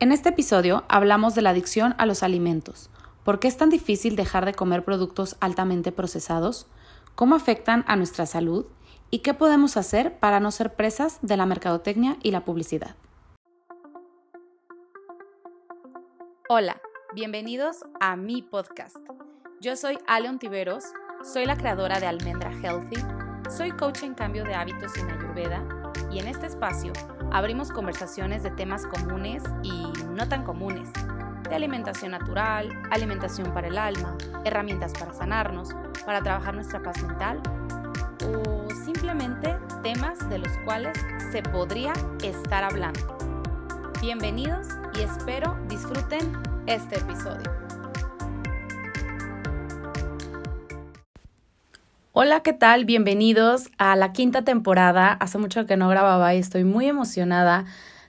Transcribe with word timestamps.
En 0.00 0.12
este 0.12 0.28
episodio 0.28 0.84
hablamos 0.88 1.34
de 1.34 1.42
la 1.42 1.50
adicción 1.50 1.96
a 1.98 2.06
los 2.06 2.22
alimentos. 2.22 2.88
¿Por 3.24 3.40
qué 3.40 3.48
es 3.48 3.56
tan 3.56 3.68
difícil 3.68 4.14
dejar 4.14 4.46
de 4.46 4.54
comer 4.54 4.84
productos 4.84 5.36
altamente 5.40 5.90
procesados? 5.90 6.68
¿Cómo 7.16 7.34
afectan 7.34 7.84
a 7.88 7.96
nuestra 7.96 8.24
salud? 8.24 8.64
¿Y 9.10 9.20
qué 9.20 9.34
podemos 9.34 9.76
hacer 9.76 10.16
para 10.20 10.38
no 10.38 10.52
ser 10.52 10.74
presas 10.74 11.18
de 11.22 11.36
la 11.36 11.46
mercadotecnia 11.46 12.16
y 12.22 12.30
la 12.30 12.44
publicidad? 12.44 12.94
Hola, 16.48 16.80
bienvenidos 17.12 17.78
a 17.98 18.14
mi 18.14 18.42
podcast. 18.42 18.98
Yo 19.60 19.74
soy 19.74 19.98
Aleon 20.06 20.38
Tiveros, 20.38 20.84
soy 21.24 21.44
la 21.44 21.56
creadora 21.56 21.98
de 21.98 22.06
Almendra 22.06 22.52
Healthy, 22.52 23.02
soy 23.50 23.72
coach 23.72 24.04
en 24.04 24.14
cambio 24.14 24.44
de 24.44 24.54
hábitos 24.54 24.96
en 24.96 25.10
Ayurveda 25.10 25.77
y 26.10 26.18
en 26.18 26.28
este 26.28 26.46
espacio 26.46 26.92
abrimos 27.32 27.70
conversaciones 27.70 28.42
de 28.42 28.50
temas 28.50 28.86
comunes 28.86 29.42
y 29.62 29.92
no 30.14 30.28
tan 30.28 30.44
comunes, 30.44 30.90
de 31.48 31.54
alimentación 31.54 32.12
natural, 32.12 32.68
alimentación 32.90 33.52
para 33.52 33.68
el 33.68 33.78
alma, 33.78 34.16
herramientas 34.44 34.92
para 34.92 35.12
sanarnos, 35.12 35.70
para 36.04 36.22
trabajar 36.22 36.54
nuestra 36.54 36.82
paz 36.82 37.02
mental 37.02 37.40
o 38.26 38.68
simplemente 38.84 39.56
temas 39.82 40.28
de 40.28 40.38
los 40.38 40.52
cuales 40.64 40.98
se 41.30 41.42
podría 41.42 41.92
estar 42.22 42.64
hablando. 42.64 43.16
Bienvenidos 44.00 44.68
y 44.94 45.00
espero 45.00 45.56
disfruten 45.68 46.36
este 46.66 46.98
episodio. 46.98 47.57
Hola, 52.20 52.40
¿qué 52.40 52.52
tal? 52.52 52.84
Bienvenidos 52.84 53.70
a 53.78 53.94
la 53.94 54.12
quinta 54.12 54.42
temporada. 54.42 55.12
Hace 55.12 55.38
mucho 55.38 55.66
que 55.66 55.76
no 55.76 55.88
grababa 55.88 56.34
y 56.34 56.38
estoy 56.38 56.64
muy 56.64 56.86
emocionada 56.88 57.64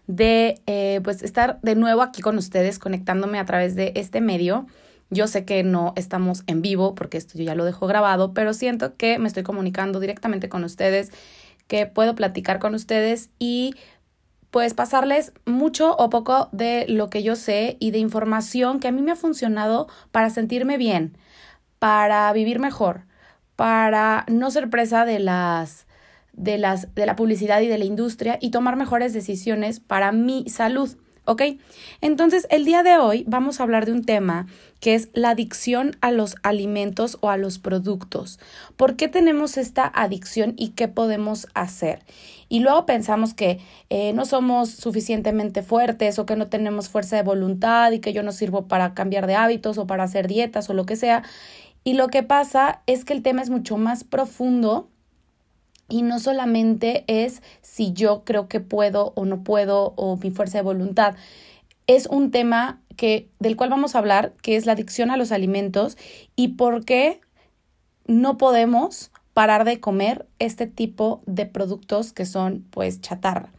de 0.08 0.64
eh, 0.66 1.00
pues 1.04 1.22
estar 1.22 1.60
de 1.62 1.76
nuevo 1.76 2.02
aquí 2.02 2.24
con 2.24 2.36
ustedes, 2.40 2.80
conectándome 2.80 3.38
a 3.38 3.46
través 3.46 3.76
de 3.76 3.92
este 3.94 4.20
medio. 4.20 4.66
Yo 5.12 5.28
sé 5.28 5.46
que 5.46 5.62
no 5.62 5.94
estamos 5.96 6.42
en 6.48 6.64
vivo 6.64 6.96
porque 6.96 7.20
esto 7.20 7.38
yo 7.38 7.44
ya 7.44 7.54
lo 7.54 7.66
dejo 7.66 7.86
grabado, 7.86 8.34
pero 8.34 8.56
siento 8.56 8.98
que 8.98 9.20
me 9.20 9.28
estoy 9.28 9.44
comunicando 9.44 10.00
directamente 10.00 10.50
con 10.50 10.64
ustedes, 10.64 11.12
que 11.68 11.86
puedo 11.86 12.16
platicar 12.16 12.58
con 12.58 12.74
ustedes 12.74 13.30
y 13.38 13.76
pues 14.50 14.74
pasarles 14.74 15.34
mucho 15.46 15.96
o 15.96 16.10
poco 16.10 16.50
de 16.52 16.88
lo 16.88 17.12
que 17.12 17.22
yo 17.22 17.36
sé 17.36 17.78
y 17.80 17.92
de 17.92 18.00
información 18.00 18.80
que 18.80 18.88
a 18.88 18.92
mí 18.92 19.04
me 19.04 19.12
ha 19.12 19.16
funcionado 19.16 19.88
para 20.12 20.32
sentirme 20.32 20.80
bien, 20.80 21.16
para 21.78 22.34
vivir 22.34 22.58
mejor, 22.58 23.04
para 23.60 24.24
no 24.30 24.52
ser 24.52 24.70
presa 24.70 25.04
de 25.04 25.20
las 25.20 25.86
de 26.32 26.58
las 26.58 26.96
de 26.96 27.06
la 27.06 27.18
publicidad 27.18 27.60
y 27.60 27.68
de 27.68 27.78
la 27.78 27.84
industria 27.84 28.38
y 28.40 28.52
tomar 28.52 28.78
mejores 28.78 29.12
decisiones 29.12 29.82
para 29.82 30.14
mi 30.14 30.46
salud. 30.48 30.96
¿Ok? 31.26 31.42
Entonces, 32.00 32.48
el 32.50 32.64
día 32.64 32.84
de 32.84 32.98
hoy 32.98 33.26
vamos 33.28 33.60
a 33.60 33.64
hablar 33.64 33.86
de 33.86 33.92
un 33.92 34.06
tema 34.06 34.48
que 34.80 34.96
es 34.96 35.10
la 35.12 35.32
adicción 35.32 35.98
a 36.00 36.12
los 36.12 36.38
alimentos 36.42 37.18
o 37.20 37.30
a 37.30 37.36
los 37.36 37.60
productos. 37.60 38.40
¿Por 38.78 38.96
qué 38.96 39.10
tenemos 39.10 39.58
esta 39.58 39.92
adicción 39.94 40.54
y 40.56 40.70
qué 40.70 40.88
podemos 40.88 41.48
hacer? 41.54 42.00
Y 42.48 42.62
luego 42.62 42.86
pensamos 42.86 43.34
que 43.34 43.60
eh, 43.90 44.14
no 44.14 44.26
somos 44.26 44.70
suficientemente 44.70 45.64
fuertes 45.64 46.18
o 46.18 46.26
que 46.26 46.38
no 46.38 46.48
tenemos 46.48 46.88
fuerza 46.88 47.18
de 47.18 47.24
voluntad 47.24 47.92
y 47.92 48.00
que 48.00 48.14
yo 48.14 48.24
no 48.24 48.32
sirvo 48.32 48.68
para 48.68 48.94
cambiar 48.94 49.28
de 49.28 49.36
hábitos 49.36 49.78
o 49.78 49.86
para 49.86 50.06
hacer 50.06 50.28
dietas 50.28 50.70
o 50.70 50.74
lo 50.74 50.86
que 50.86 50.96
sea. 50.96 51.24
Y 51.84 51.94
lo 51.94 52.08
que 52.08 52.24
pasa 52.24 52.82
es 52.86 53.06
que 53.06 53.14
el 53.14 53.24
tema 53.24 53.42
es 53.42 53.50
mucho 53.50 53.78
más 53.78 54.04
profundo 54.04 54.90
y 55.88 56.04
no 56.04 56.20
solamente 56.20 57.04
es 57.08 57.42
si 57.62 57.94
yo 57.94 58.24
creo 58.24 58.48
que 58.48 58.60
puedo 58.60 59.14
o 59.16 59.26
no 59.26 59.44
puedo 59.44 59.94
o 59.96 60.18
mi 60.18 60.32
fuerza 60.32 60.60
de 60.60 60.64
voluntad. 60.64 61.16
Es 61.88 62.06
un 62.06 62.32
tema 62.32 62.82
que, 62.96 63.30
del 63.40 63.56
cual 63.56 63.72
vamos 63.72 63.96
a 63.96 64.00
hablar, 64.00 64.34
que 64.42 64.56
es 64.56 64.66
la 64.66 64.74
adicción 64.74 65.10
a 65.10 65.18
los 65.18 65.32
alimentos 65.32 65.98
y 66.36 66.50
por 66.50 66.86
qué 66.86 67.22
no 68.06 68.38
podemos 68.38 69.12
parar 69.34 69.64
de 69.66 69.80
comer 69.80 70.28
este 70.38 70.68
tipo 70.68 71.22
de 71.26 71.46
productos 71.46 72.14
que 72.14 72.26
son 72.26 72.66
pues 72.72 73.02
chatarra. 73.02 73.52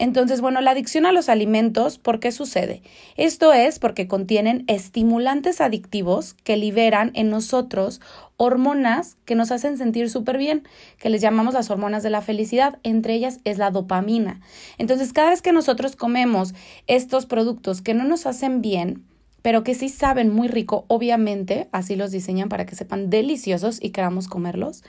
Entonces, 0.00 0.40
bueno, 0.40 0.62
la 0.62 0.70
adicción 0.70 1.04
a 1.04 1.12
los 1.12 1.28
alimentos, 1.28 1.98
¿por 1.98 2.20
qué 2.20 2.32
sucede? 2.32 2.80
Esto 3.18 3.52
es 3.52 3.78
porque 3.78 4.08
contienen 4.08 4.64
estimulantes 4.66 5.60
adictivos 5.60 6.32
que 6.42 6.56
liberan 6.56 7.10
en 7.12 7.28
nosotros 7.28 8.00
hormonas 8.38 9.18
que 9.26 9.34
nos 9.34 9.50
hacen 9.50 9.76
sentir 9.76 10.08
súper 10.08 10.38
bien, 10.38 10.66
que 10.98 11.10
les 11.10 11.20
llamamos 11.20 11.52
las 11.52 11.68
hormonas 11.68 12.02
de 12.02 12.08
la 12.08 12.22
felicidad, 12.22 12.78
entre 12.82 13.12
ellas 13.12 13.40
es 13.44 13.58
la 13.58 13.70
dopamina. 13.70 14.40
Entonces, 14.78 15.12
cada 15.12 15.28
vez 15.28 15.42
que 15.42 15.52
nosotros 15.52 15.96
comemos 15.96 16.54
estos 16.86 17.26
productos 17.26 17.82
que 17.82 17.92
no 17.92 18.04
nos 18.04 18.24
hacen 18.24 18.62
bien, 18.62 19.04
pero 19.42 19.64
que 19.64 19.74
sí 19.74 19.90
saben 19.90 20.32
muy 20.32 20.48
rico, 20.48 20.86
obviamente, 20.88 21.68
así 21.72 21.94
los 21.94 22.10
diseñan 22.10 22.48
para 22.48 22.64
que 22.64 22.74
sepan 22.74 23.10
deliciosos 23.10 23.78
y 23.82 23.90
queramos 23.90 24.28
comerlos, 24.28 24.82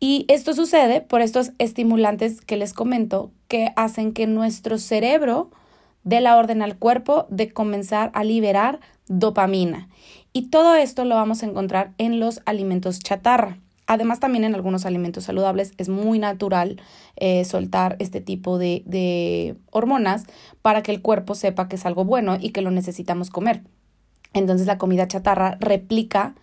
y 0.00 0.24
esto 0.28 0.54
sucede 0.54 1.02
por 1.02 1.20
estos 1.20 1.52
estimulantes 1.58 2.40
que 2.40 2.56
les 2.56 2.72
comento 2.72 3.30
que 3.48 3.72
hacen 3.76 4.12
que 4.12 4.26
nuestro 4.26 4.78
cerebro 4.78 5.50
dé 6.02 6.22
la 6.22 6.36
orden 6.36 6.62
al 6.62 6.78
cuerpo 6.78 7.26
de 7.28 7.52
comenzar 7.52 8.10
a 8.14 8.24
liberar 8.24 8.80
dopamina. 9.08 9.90
Y 10.32 10.48
todo 10.48 10.74
esto 10.74 11.04
lo 11.04 11.16
vamos 11.16 11.42
a 11.42 11.46
encontrar 11.46 11.92
en 11.98 12.18
los 12.18 12.40
alimentos 12.46 13.00
chatarra. 13.00 13.58
Además, 13.86 14.20
también 14.20 14.44
en 14.44 14.54
algunos 14.54 14.86
alimentos 14.86 15.24
saludables 15.24 15.72
es 15.76 15.88
muy 15.88 16.18
natural 16.18 16.80
eh, 17.16 17.44
soltar 17.44 17.96
este 17.98 18.20
tipo 18.20 18.56
de, 18.56 18.82
de 18.86 19.56
hormonas 19.72 20.24
para 20.62 20.82
que 20.82 20.92
el 20.92 21.02
cuerpo 21.02 21.34
sepa 21.34 21.68
que 21.68 21.76
es 21.76 21.84
algo 21.84 22.04
bueno 22.04 22.38
y 22.40 22.50
que 22.50 22.62
lo 22.62 22.70
necesitamos 22.70 23.30
comer. 23.30 23.64
Entonces 24.32 24.66
la 24.66 24.78
comida 24.78 25.08
chatarra 25.08 25.56
replica 25.60 26.36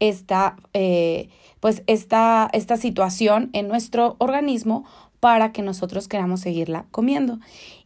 esta, 0.00 0.56
eh, 0.72 1.28
pues 1.64 1.82
esta, 1.86 2.50
esta 2.52 2.76
situación 2.76 3.48
en 3.54 3.68
nuestro 3.68 4.16
organismo 4.18 4.84
para 5.18 5.50
que 5.50 5.62
nosotros 5.62 6.08
queramos 6.08 6.40
seguirla 6.40 6.84
comiendo. 6.90 7.38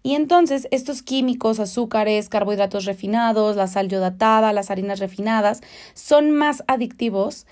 Y 0.03 0.17
entonces 0.17 0.67
estos 0.73 1.01
químicos, 1.03 1.61
azúcares, 1.61 2.29
carbohidratos 2.29 2.87
refinados, 2.87 3.55
la 3.55 3.69
sal 3.69 3.87
yodatada, 3.87 4.53
las 4.53 4.73
harinas 4.73 4.99
refinadas, 4.99 5.61
son 5.95 6.33
más 6.33 6.65
adictivos 6.67 7.47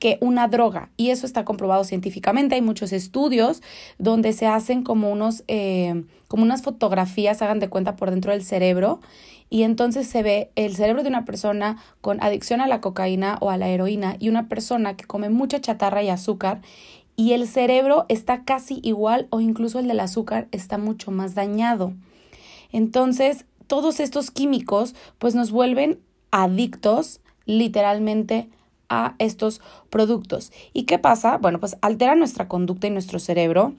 que 0.00 0.16
una 0.22 0.48
droga 0.48 0.88
y 0.96 1.10
eso 1.10 1.26
está 1.26 1.44
comprobado 1.44 1.84
científicamente. 1.84 2.54
Hay 2.54 2.62
muchos 2.62 2.94
estudios 2.94 3.60
donde 3.98 4.32
se 4.32 4.46
hacen 4.46 4.82
como 4.82 5.10
unos, 5.10 5.44
eh, 5.48 6.02
como 6.28 6.44
unas 6.44 6.62
fotografías, 6.62 7.42
hagan 7.42 7.60
de 7.60 7.68
cuenta 7.68 7.94
por 7.94 8.10
dentro 8.10 8.32
del 8.32 8.42
cerebro 8.42 9.00
y 9.50 9.62
entonces 9.62 10.06
se 10.06 10.22
ve 10.22 10.50
el 10.56 10.76
cerebro 10.76 11.02
de 11.02 11.08
una 11.08 11.24
persona 11.24 11.78
con 12.00 12.22
adicción 12.22 12.60
a 12.60 12.66
la 12.66 12.80
cocaína 12.80 13.38
o 13.40 13.50
a 13.50 13.56
la 13.56 13.68
heroína 13.68 14.16
y 14.18 14.28
una 14.28 14.48
persona 14.48 14.96
que 14.96 15.04
come 15.04 15.30
mucha 15.30 15.60
chatarra 15.60 16.02
y 16.02 16.08
azúcar 16.08 16.60
y 17.16 17.32
el 17.32 17.48
cerebro 17.48 18.06
está 18.08 18.44
casi 18.44 18.80
igual 18.82 19.26
o 19.30 19.40
incluso 19.40 19.78
el 19.78 19.88
del 19.88 20.00
azúcar 20.00 20.46
está 20.52 20.78
mucho 20.78 21.10
más 21.10 21.34
dañado. 21.34 21.92
Entonces, 22.70 23.44
todos 23.66 24.00
estos 24.00 24.30
químicos 24.30 24.94
pues 25.18 25.34
nos 25.34 25.50
vuelven 25.50 25.98
adictos 26.30 27.20
literalmente 27.44 28.48
a 28.88 29.14
estos 29.18 29.60
productos. 29.90 30.52
¿Y 30.72 30.84
qué 30.84 30.98
pasa? 30.98 31.38
Bueno, 31.38 31.60
pues 31.60 31.76
altera 31.80 32.14
nuestra 32.14 32.48
conducta 32.48 32.86
y 32.86 32.90
nuestro 32.90 33.18
cerebro 33.18 33.74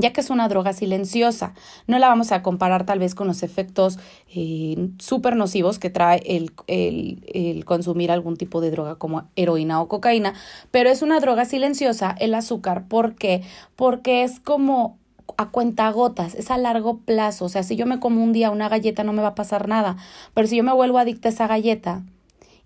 ya 0.00 0.12
que 0.12 0.20
es 0.20 0.30
una 0.30 0.48
droga 0.48 0.72
silenciosa. 0.72 1.54
No 1.86 1.98
la 1.98 2.08
vamos 2.08 2.32
a 2.32 2.42
comparar 2.42 2.84
tal 2.84 2.98
vez 2.98 3.14
con 3.14 3.26
los 3.26 3.42
efectos 3.42 3.98
eh, 4.34 4.90
súper 4.98 5.36
nocivos 5.36 5.78
que 5.78 5.90
trae 5.90 6.22
el, 6.26 6.52
el, 6.66 7.64
consumir 7.64 8.10
algún 8.10 8.36
tipo 8.36 8.60
de 8.60 8.70
droga 8.70 8.96
como 8.96 9.28
heroína 9.36 9.80
o 9.80 9.88
cocaína, 9.88 10.34
pero 10.70 10.90
es 10.90 11.02
una 11.02 11.20
droga 11.20 11.44
silenciosa 11.44 12.14
el 12.18 12.34
azúcar. 12.34 12.84
¿Por 12.88 13.14
qué? 13.14 13.42
Porque 13.76 14.24
es 14.24 14.40
como 14.40 14.98
a 15.36 15.50
cuentagotas, 15.50 16.34
es 16.34 16.50
a 16.50 16.58
largo 16.58 16.98
plazo. 16.98 17.44
O 17.44 17.48
sea, 17.48 17.62
si 17.62 17.76
yo 17.76 17.86
me 17.86 18.00
como 18.00 18.22
un 18.22 18.32
día 18.32 18.50
una 18.50 18.68
galleta 18.68 19.04
no 19.04 19.12
me 19.12 19.22
va 19.22 19.28
a 19.28 19.34
pasar 19.34 19.68
nada, 19.68 19.96
pero 20.34 20.46
si 20.48 20.56
yo 20.56 20.64
me 20.64 20.72
vuelvo 20.72 20.98
adicta 20.98 21.28
a 21.28 21.32
esa 21.32 21.46
galleta, 21.46 22.02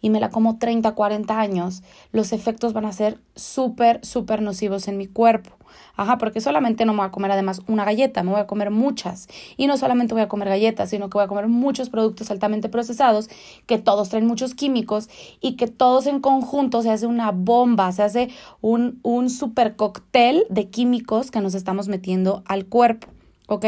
y 0.05 0.11
me 0.11 0.21
la 0.21 0.29
como 0.29 0.59
30, 0.59 0.95
40 0.95 1.41
años, 1.41 1.83
los 2.13 2.35
efectos 2.35 2.75
van 2.75 2.85
a 2.85 2.93
ser 2.93 3.19
súper, 3.37 4.05
súper 4.05 4.43
nocivos 4.43 4.87
en 4.87 4.99
mi 4.99 5.07
cuerpo. 5.07 5.53
Ajá, 5.97 6.19
porque 6.19 6.41
solamente 6.41 6.85
no 6.85 6.93
me 6.93 6.99
voy 6.99 7.07
a 7.07 7.11
comer 7.11 7.31
además 7.31 7.63
una 7.69 7.85
galleta, 7.85 8.23
me 8.23 8.33
voy 8.33 8.41
a 8.41 8.47
comer 8.47 8.71
muchas. 8.71 9.29
Y 9.57 9.67
no 9.67 9.77
solamente 9.77 10.15
voy 10.15 10.23
a 10.23 10.29
comer 10.29 10.49
galletas, 10.49 10.91
sino 10.91 11.09
que 11.09 11.19
voy 11.19 11.25
a 11.25 11.29
comer 11.29 11.49
muchos 11.49 11.89
productos 11.89 12.31
altamente 12.31 12.69
procesados 12.69 13.29
que 13.67 13.79
todos 13.79 14.09
traen 14.09 14.27
muchos 14.27 14.55
químicos 14.55 15.09
y 15.41 15.57
que 15.57 15.69
todos 15.69 16.07
en 16.07 16.21
conjunto 16.21 16.83
se 16.83 16.91
hace 16.91 17.07
una 17.07 17.31
bomba, 17.31 17.93
se 17.93 18.03
hace 18.03 18.31
un, 18.61 18.99
un 19.03 19.31
super 19.31 19.77
cóctel 19.77 20.45
de 20.51 20.69
químicos 20.69 21.31
que 21.31 21.41
nos 21.41 21.55
estamos 21.55 21.89
metiendo 21.89 22.43
al 22.47 22.67
cuerpo. 22.67 23.09
¿Ok? 23.47 23.67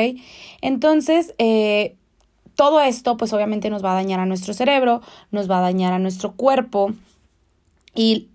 Entonces, 0.63 1.35
eh, 1.39 1.97
todo 2.57 2.81
esto 2.81 3.17
pues 3.17 3.33
obviamente 3.33 3.71
nos 3.71 3.85
va 3.85 3.93
a 3.93 3.95
dañar 3.95 4.19
a 4.19 4.27
nuestro 4.27 4.55
cerebro, 4.55 5.03
nos 5.31 5.49
va 5.49 5.59
a 5.59 5.61
dañar 5.61 5.93
a 5.93 5.99
nuestro 5.99 6.33
cuerpo 6.33 6.93
y 7.95 8.29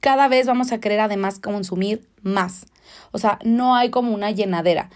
cada 0.00 0.28
vez 0.28 0.46
vamos 0.46 0.72
a 0.72 0.80
querer 0.80 1.00
además 1.00 1.38
consumir 1.38 2.08
más. 2.22 2.66
O 3.12 3.18
sea, 3.18 3.38
no 3.44 3.76
hay 3.76 3.90
como 3.90 4.12
una 4.12 4.30
llenadera. 4.30 4.90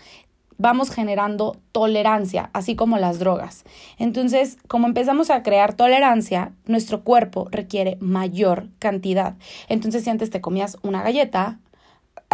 vamos 0.56 0.91
generando 0.91 1.56
tolerancia, 1.73 2.51
así 2.53 2.77
como 2.77 2.99
las 2.99 3.19
drogas. 3.19 3.65
Entonces, 3.99 4.56
como 4.69 4.87
empezamos 4.87 5.31
a 5.31 5.43
crear 5.43 5.75
tolerancia, 5.75 6.53
nuestro 6.67 7.03
cuerpo 7.03 7.49
requiere 7.51 7.97
mayor 8.01 8.69
cantidad. 8.79 9.35
Entonces, 9.69 10.05
si 10.05 10.11
antes 10.11 10.31
te 10.31 10.41
comías 10.41 10.79
una 10.83 11.03
galleta, 11.03 11.59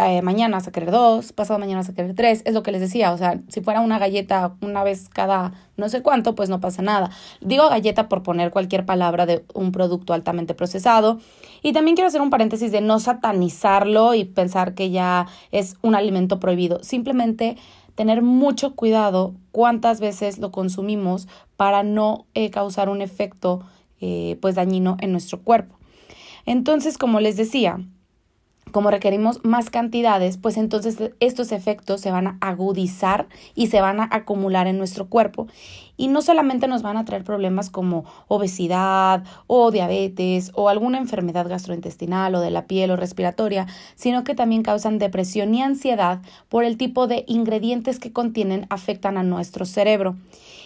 eh, 0.09 0.21
mañana 0.21 0.57
vas 0.57 0.67
a 0.67 0.71
querer 0.71 0.89
dos, 0.89 1.33
pasado 1.33 1.59
mañana 1.59 1.81
vas 1.81 1.89
a 1.89 1.93
querer 1.93 2.15
tres, 2.15 2.41
es 2.45 2.53
lo 2.53 2.63
que 2.63 2.71
les 2.71 2.81
decía, 2.81 3.11
o 3.11 3.17
sea, 3.17 3.41
si 3.49 3.61
fuera 3.61 3.81
una 3.81 3.99
galleta 3.99 4.55
una 4.61 4.83
vez 4.83 5.09
cada 5.09 5.53
no 5.77 5.89
sé 5.89 6.01
cuánto, 6.01 6.35
pues 6.35 6.49
no 6.49 6.61
pasa 6.61 6.81
nada. 6.81 7.09
Digo 7.41 7.67
galleta 7.67 8.07
por 8.07 8.23
poner 8.23 8.51
cualquier 8.51 8.85
palabra 8.85 9.25
de 9.25 9.43
un 9.53 9.71
producto 9.71 10.13
altamente 10.13 10.53
procesado. 10.53 11.19
Y 11.63 11.73
también 11.73 11.95
quiero 11.95 12.07
hacer 12.07 12.21
un 12.21 12.29
paréntesis 12.29 12.71
de 12.71 12.81
no 12.81 12.99
satanizarlo 12.99 14.13
y 14.13 14.25
pensar 14.25 14.75
que 14.75 14.91
ya 14.91 15.27
es 15.51 15.77
un 15.81 15.95
alimento 15.95 16.39
prohibido. 16.39 16.83
Simplemente 16.83 17.57
tener 17.95 18.21
mucho 18.21 18.75
cuidado 18.75 19.33
cuántas 19.51 19.99
veces 19.99 20.37
lo 20.37 20.51
consumimos 20.51 21.27
para 21.57 21.83
no 21.83 22.25
eh, 22.35 22.51
causar 22.51 22.87
un 22.87 23.01
efecto 23.01 23.61
eh, 23.99 24.37
pues 24.41 24.55
dañino 24.55 24.97
en 24.99 25.11
nuestro 25.11 25.41
cuerpo. 25.41 25.75
Entonces, 26.45 26.97
como 26.97 27.19
les 27.19 27.37
decía, 27.37 27.79
como 28.71 28.91
requerimos 28.91 29.43
más 29.43 29.69
cantidades, 29.69 30.37
pues 30.37 30.57
entonces 30.57 30.97
estos 31.19 31.51
efectos 31.51 32.01
se 32.01 32.11
van 32.11 32.27
a 32.27 32.37
agudizar 32.41 33.27
y 33.55 33.67
se 33.67 33.81
van 33.81 33.99
a 33.99 34.09
acumular 34.11 34.67
en 34.67 34.77
nuestro 34.77 35.07
cuerpo. 35.07 35.47
Y 35.97 36.07
no 36.07 36.21
solamente 36.21 36.67
nos 36.67 36.81
van 36.81 36.97
a 36.97 37.05
traer 37.05 37.23
problemas 37.23 37.69
como 37.69 38.05
obesidad 38.27 39.23
o 39.45 39.69
diabetes 39.69 40.51
o 40.55 40.69
alguna 40.69 40.97
enfermedad 40.97 41.47
gastrointestinal 41.47 42.33
o 42.33 42.39
de 42.39 42.49
la 42.49 42.65
piel 42.65 42.91
o 42.91 42.95
respiratoria, 42.95 43.67
sino 43.95 44.23
que 44.23 44.33
también 44.33 44.63
causan 44.63 44.97
depresión 44.97 45.53
y 45.53 45.61
ansiedad 45.61 46.21
por 46.49 46.63
el 46.63 46.77
tipo 46.77 47.07
de 47.07 47.23
ingredientes 47.27 47.99
que 47.99 48.11
contienen 48.11 48.65
afectan 48.69 49.17
a 49.17 49.23
nuestro 49.23 49.65
cerebro. 49.65 50.15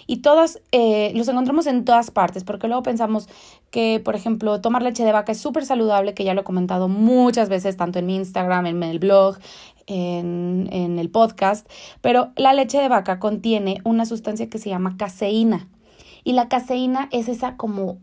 Y 0.08 0.18
todos 0.18 0.62
eh, 0.72 1.12
los 1.16 1.28
encontramos 1.28 1.66
en 1.66 1.84
todas 1.84 2.12
partes, 2.12 2.44
porque 2.44 2.68
luego 2.68 2.84
pensamos 2.84 3.28
que, 3.76 4.00
por 4.00 4.16
ejemplo, 4.16 4.62
tomar 4.62 4.84
leche 4.84 5.04
de 5.04 5.12
vaca 5.12 5.34
es 5.34 5.38
súper 5.38 5.66
saludable, 5.66 6.14
que 6.14 6.24
ya 6.24 6.34
lo 6.34 6.40
he 6.40 6.44
comentado 6.46 6.88
muchas 6.88 7.50
veces, 7.50 7.76
tanto 7.76 8.00
en 8.00 8.06
mi 8.06 8.16
Instagram, 8.16 8.68
en 8.68 8.82
el 8.84 9.00
blog, 9.00 9.38
en, 9.86 10.70
en 10.72 10.98
el 10.98 11.10
podcast, 11.10 11.70
pero 12.00 12.32
la 12.38 12.54
leche 12.54 12.80
de 12.80 12.88
vaca 12.88 13.20
contiene 13.20 13.82
una 13.84 14.06
sustancia 14.06 14.50
que 14.50 14.60
se 14.60 14.70
llama 14.70 14.96
caseína. 14.96 15.68
Y 16.24 16.32
la 16.32 16.48
caseína 16.48 17.10
es 17.12 17.28
esa 17.28 17.58
como 17.58 17.98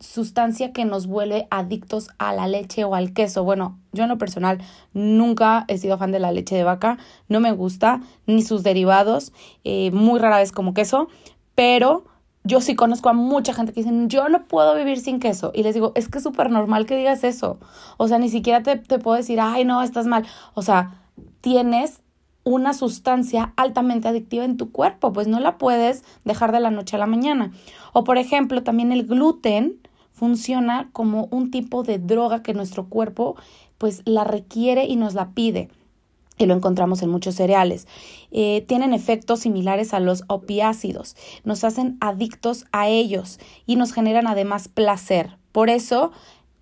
sustancia 0.00 0.72
que 0.72 0.86
nos 0.86 1.06
vuelve 1.06 1.46
adictos 1.50 2.08
a 2.16 2.32
la 2.32 2.48
leche 2.48 2.84
o 2.84 2.94
al 2.94 3.12
queso. 3.12 3.44
Bueno, 3.44 3.78
yo 3.92 4.04
en 4.04 4.08
lo 4.08 4.16
personal 4.16 4.62
nunca 4.94 5.66
he 5.68 5.76
sido 5.76 5.98
fan 5.98 6.10
de 6.10 6.20
la 6.20 6.32
leche 6.32 6.56
de 6.56 6.64
vaca, 6.64 6.96
no 7.28 7.38
me 7.38 7.52
gusta, 7.52 8.00
ni 8.26 8.40
sus 8.40 8.62
derivados, 8.62 9.34
eh, 9.64 9.90
muy 9.90 10.18
rara 10.18 10.38
vez 10.38 10.52
como 10.52 10.72
queso, 10.72 11.08
pero 11.54 12.06
yo 12.44 12.60
sí 12.60 12.74
conozco 12.74 13.08
a 13.08 13.12
mucha 13.12 13.54
gente 13.54 13.72
que 13.72 13.80
dicen, 13.80 14.08
yo 14.08 14.28
no 14.28 14.46
puedo 14.46 14.74
vivir 14.74 14.98
sin 14.98 15.20
queso. 15.20 15.52
Y 15.54 15.62
les 15.62 15.74
digo, 15.74 15.92
es 15.94 16.08
que 16.08 16.18
es 16.18 16.24
súper 16.24 16.50
normal 16.50 16.86
que 16.86 16.96
digas 16.96 17.24
eso. 17.24 17.58
O 17.98 18.08
sea, 18.08 18.18
ni 18.18 18.28
siquiera 18.28 18.62
te, 18.62 18.76
te 18.76 18.98
puedo 18.98 19.16
decir, 19.16 19.40
ay, 19.40 19.64
no, 19.64 19.82
estás 19.82 20.06
mal. 20.06 20.26
O 20.54 20.62
sea, 20.62 21.02
tienes 21.40 22.02
una 22.44 22.74
sustancia 22.74 23.52
altamente 23.56 24.08
adictiva 24.08 24.44
en 24.44 24.56
tu 24.56 24.72
cuerpo, 24.72 25.12
pues 25.12 25.28
no 25.28 25.38
la 25.38 25.58
puedes 25.58 26.02
dejar 26.24 26.50
de 26.50 26.60
la 26.60 26.70
noche 26.70 26.96
a 26.96 26.98
la 26.98 27.06
mañana. 27.06 27.52
O 27.92 28.02
por 28.02 28.18
ejemplo, 28.18 28.62
también 28.64 28.90
el 28.90 29.06
gluten 29.06 29.78
funciona 30.10 30.90
como 30.92 31.28
un 31.30 31.50
tipo 31.50 31.84
de 31.84 31.98
droga 31.98 32.42
que 32.42 32.54
nuestro 32.54 32.88
cuerpo 32.88 33.36
pues 33.78 34.02
la 34.04 34.24
requiere 34.24 34.84
y 34.84 34.96
nos 34.96 35.14
la 35.14 35.30
pide 35.30 35.68
y 36.42 36.46
lo 36.46 36.54
encontramos 36.54 37.02
en 37.02 37.10
muchos 37.10 37.34
cereales. 37.36 37.86
Eh, 38.30 38.64
tienen 38.66 38.92
efectos 38.92 39.40
similares 39.40 39.94
a 39.94 40.00
los 40.00 40.24
opiácidos, 40.26 41.16
nos 41.44 41.64
hacen 41.64 41.96
adictos 42.00 42.66
a 42.72 42.88
ellos 42.88 43.38
y 43.66 43.76
nos 43.76 43.92
generan 43.92 44.26
además 44.26 44.68
placer. 44.68 45.38
Por 45.52 45.70
eso, 45.70 46.12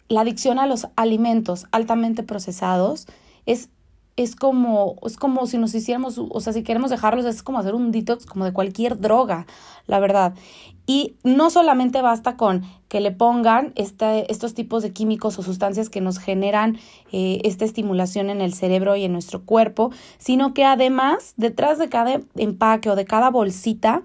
la 0.09 0.23
adicción 0.23 0.59
a 0.59 0.67
los 0.67 0.89
alimentos 0.97 1.67
altamente 1.73 2.23
procesados 2.23 3.07
es 3.47 3.71
es 4.23 4.37
como, 4.37 4.97
es 5.07 5.17
como 5.17 5.47
si 5.47 5.57
nos 5.57 5.75
hiciéramos, 5.75 6.19
o 6.19 6.41
sea, 6.41 6.53
si 6.53 6.63
queremos 6.63 6.91
dejarlos, 6.91 7.25
es 7.25 7.43
como 7.43 7.59
hacer 7.59 7.75
un 7.75 7.91
detox 7.91 8.27
como 8.27 8.45
de 8.45 8.53
cualquier 8.53 9.01
droga, 9.01 9.47
la 9.87 9.99
verdad. 9.99 10.35
Y 10.87 11.15
no 11.25 11.49
solamente 11.49 12.03
basta 12.03 12.37
con 12.37 12.63
que 12.89 13.01
le 13.01 13.13
pongan 13.13 13.73
este, 13.77 14.31
estos 14.31 14.53
tipos 14.53 14.83
de 14.83 14.93
químicos 14.93 15.39
o 15.39 15.43
sustancias 15.43 15.89
que 15.89 16.03
nos 16.03 16.19
generan 16.19 16.79
eh, 17.13 17.41
esta 17.45 17.65
estimulación 17.65 18.29
en 18.29 18.43
el 18.43 18.53
cerebro 18.53 18.95
y 18.95 19.05
en 19.05 19.13
nuestro 19.13 19.43
cuerpo, 19.43 19.91
sino 20.19 20.53
que 20.53 20.65
además 20.65 21.33
detrás 21.39 21.79
de 21.79 21.89
cada 21.89 22.21
empaque 22.37 22.91
o 22.91 22.97
de 22.97 23.07
cada 23.07 23.31
bolsita 23.31 24.03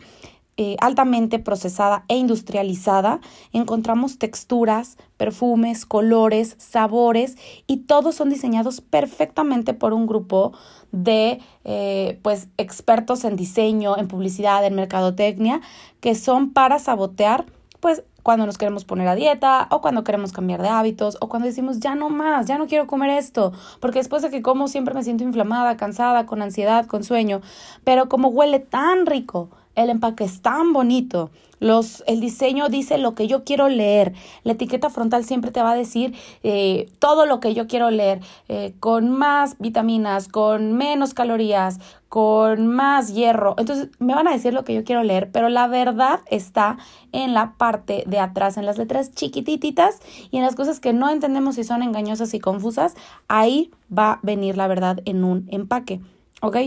eh, 0.57 0.78
altamente 0.80 1.38
procesada 1.40 2.06
e 2.07 2.16
industrializada, 2.16 3.19
encontramos 3.52 4.18
texturas, 4.18 4.98
perfumes, 5.18 5.86
colores, 5.86 6.56
sabores 6.57 7.38
y 7.68 7.78
todos 7.78 8.16
son 8.16 8.30
diseñados 8.30 8.80
perfectamente 8.80 9.74
por 9.74 9.94
un 9.94 10.07
grupo 10.07 10.54
de 10.94 11.42
eh, 11.66 12.19
pues 12.22 12.48
expertos 12.57 13.25
en 13.25 13.36
diseño, 13.36 13.98
en 13.98 14.07
publicidad, 14.07 14.66
en 14.66 14.75
mercadotecnia, 14.75 15.60
que 16.00 16.16
son 16.16 16.52
para 16.52 16.80
sabotear 16.80 17.46
pues 17.81 18.04
cuando 18.24 18.48
nos 18.48 18.58
queremos 18.58 18.86
poner 18.86 19.08
a 19.08 19.13
dieta 19.13 19.68
o 19.69 19.81
cuando 19.81 20.04
queremos 20.04 20.31
cambiar 20.31 20.62
de 20.62 20.69
hábitos 20.69 21.18
o 21.22 21.30
cuando 21.30 21.48
decimos 21.48 21.80
ya 21.80 21.94
no 21.94 22.10
más, 22.10 22.48
ya 22.48 22.58
no 22.58 22.66
quiero 22.66 22.88
comer 22.88 23.12
esto, 23.12 23.54
porque 23.80 24.00
después 24.00 24.24
de 24.24 24.31
que 24.31 24.42
como 24.42 24.68
siempre 24.68 24.96
me 24.96 25.04
siento 25.04 25.24
inflamada, 25.24 25.78
cansada, 25.78 26.25
con 26.25 26.42
ansiedad, 26.42 26.88
con 26.88 27.04
sueño, 27.04 27.42
pero 27.84 28.10
como 28.10 28.30
huele 28.30 28.60
tan 28.60 29.06
rico, 29.06 29.50
el 29.75 29.89
empaque 29.89 30.24
es 30.24 30.42
tan 30.42 30.74
bonito, 30.74 31.31
los, 31.60 32.04
el 32.07 32.19
diseño 32.19 32.69
dice 32.69 32.98
lo 32.98 33.16
que 33.16 33.27
yo 33.27 33.44
quiero 33.44 33.69
leer, 33.69 34.13
la 34.44 34.54
etiqueta 34.54 34.89
frontal 34.89 35.24
siempre 35.24 35.51
te 35.51 35.62
va 35.62 35.72
a 35.72 35.75
decir 35.75 36.13
eh, 36.44 36.89
todo 37.00 37.25
lo 37.25 37.39
que 37.39 37.54
yo 37.54 37.68
quiero 37.68 37.89
leer, 37.92 38.19
eh, 38.50 38.74
con 38.80 39.10
más 39.10 39.57
vitaminas, 39.60 40.27
con 40.27 40.74
menos 40.74 41.13
calorías, 41.13 41.80
con 42.10 42.68
más 42.68 43.13
hierro. 43.13 43.56
Entonces 43.57 43.89
me 44.00 44.13
van 44.13 44.27
a 44.27 44.31
decir 44.31 44.54
lo 44.54 44.63
que 44.63 44.74
yo 44.74 44.83
quiero 44.83 45.04
leer, 45.04 45.31
pero 45.31 45.50
la 45.50 45.68
verdad 45.68 46.19
está 46.30 46.77
en 47.12 47.33
la 47.33 47.54
parte 47.57 48.04
de 48.06 48.19
atrás, 48.19 48.57
en 48.57 48.66
las 48.66 48.77
letras 48.77 49.12
chiquititas 49.13 50.00
y 50.31 50.38
en 50.38 50.44
las 50.44 50.56
cosas 50.56 50.80
que 50.80 50.94
no 50.94 51.10
entendemos 51.10 51.56
si 51.56 51.63
son 51.63 51.83
engañosas 51.83 52.33
y 52.33 52.39
confusas, 52.39 52.95
ahí 53.27 53.72
va 53.95 54.13
a 54.13 54.19
venir 54.24 54.57
la 54.57 54.68
verdad 54.68 55.00
en 55.06 55.24
un 55.24 55.48
empaque, 55.50 56.01
¿ok? 56.42 56.57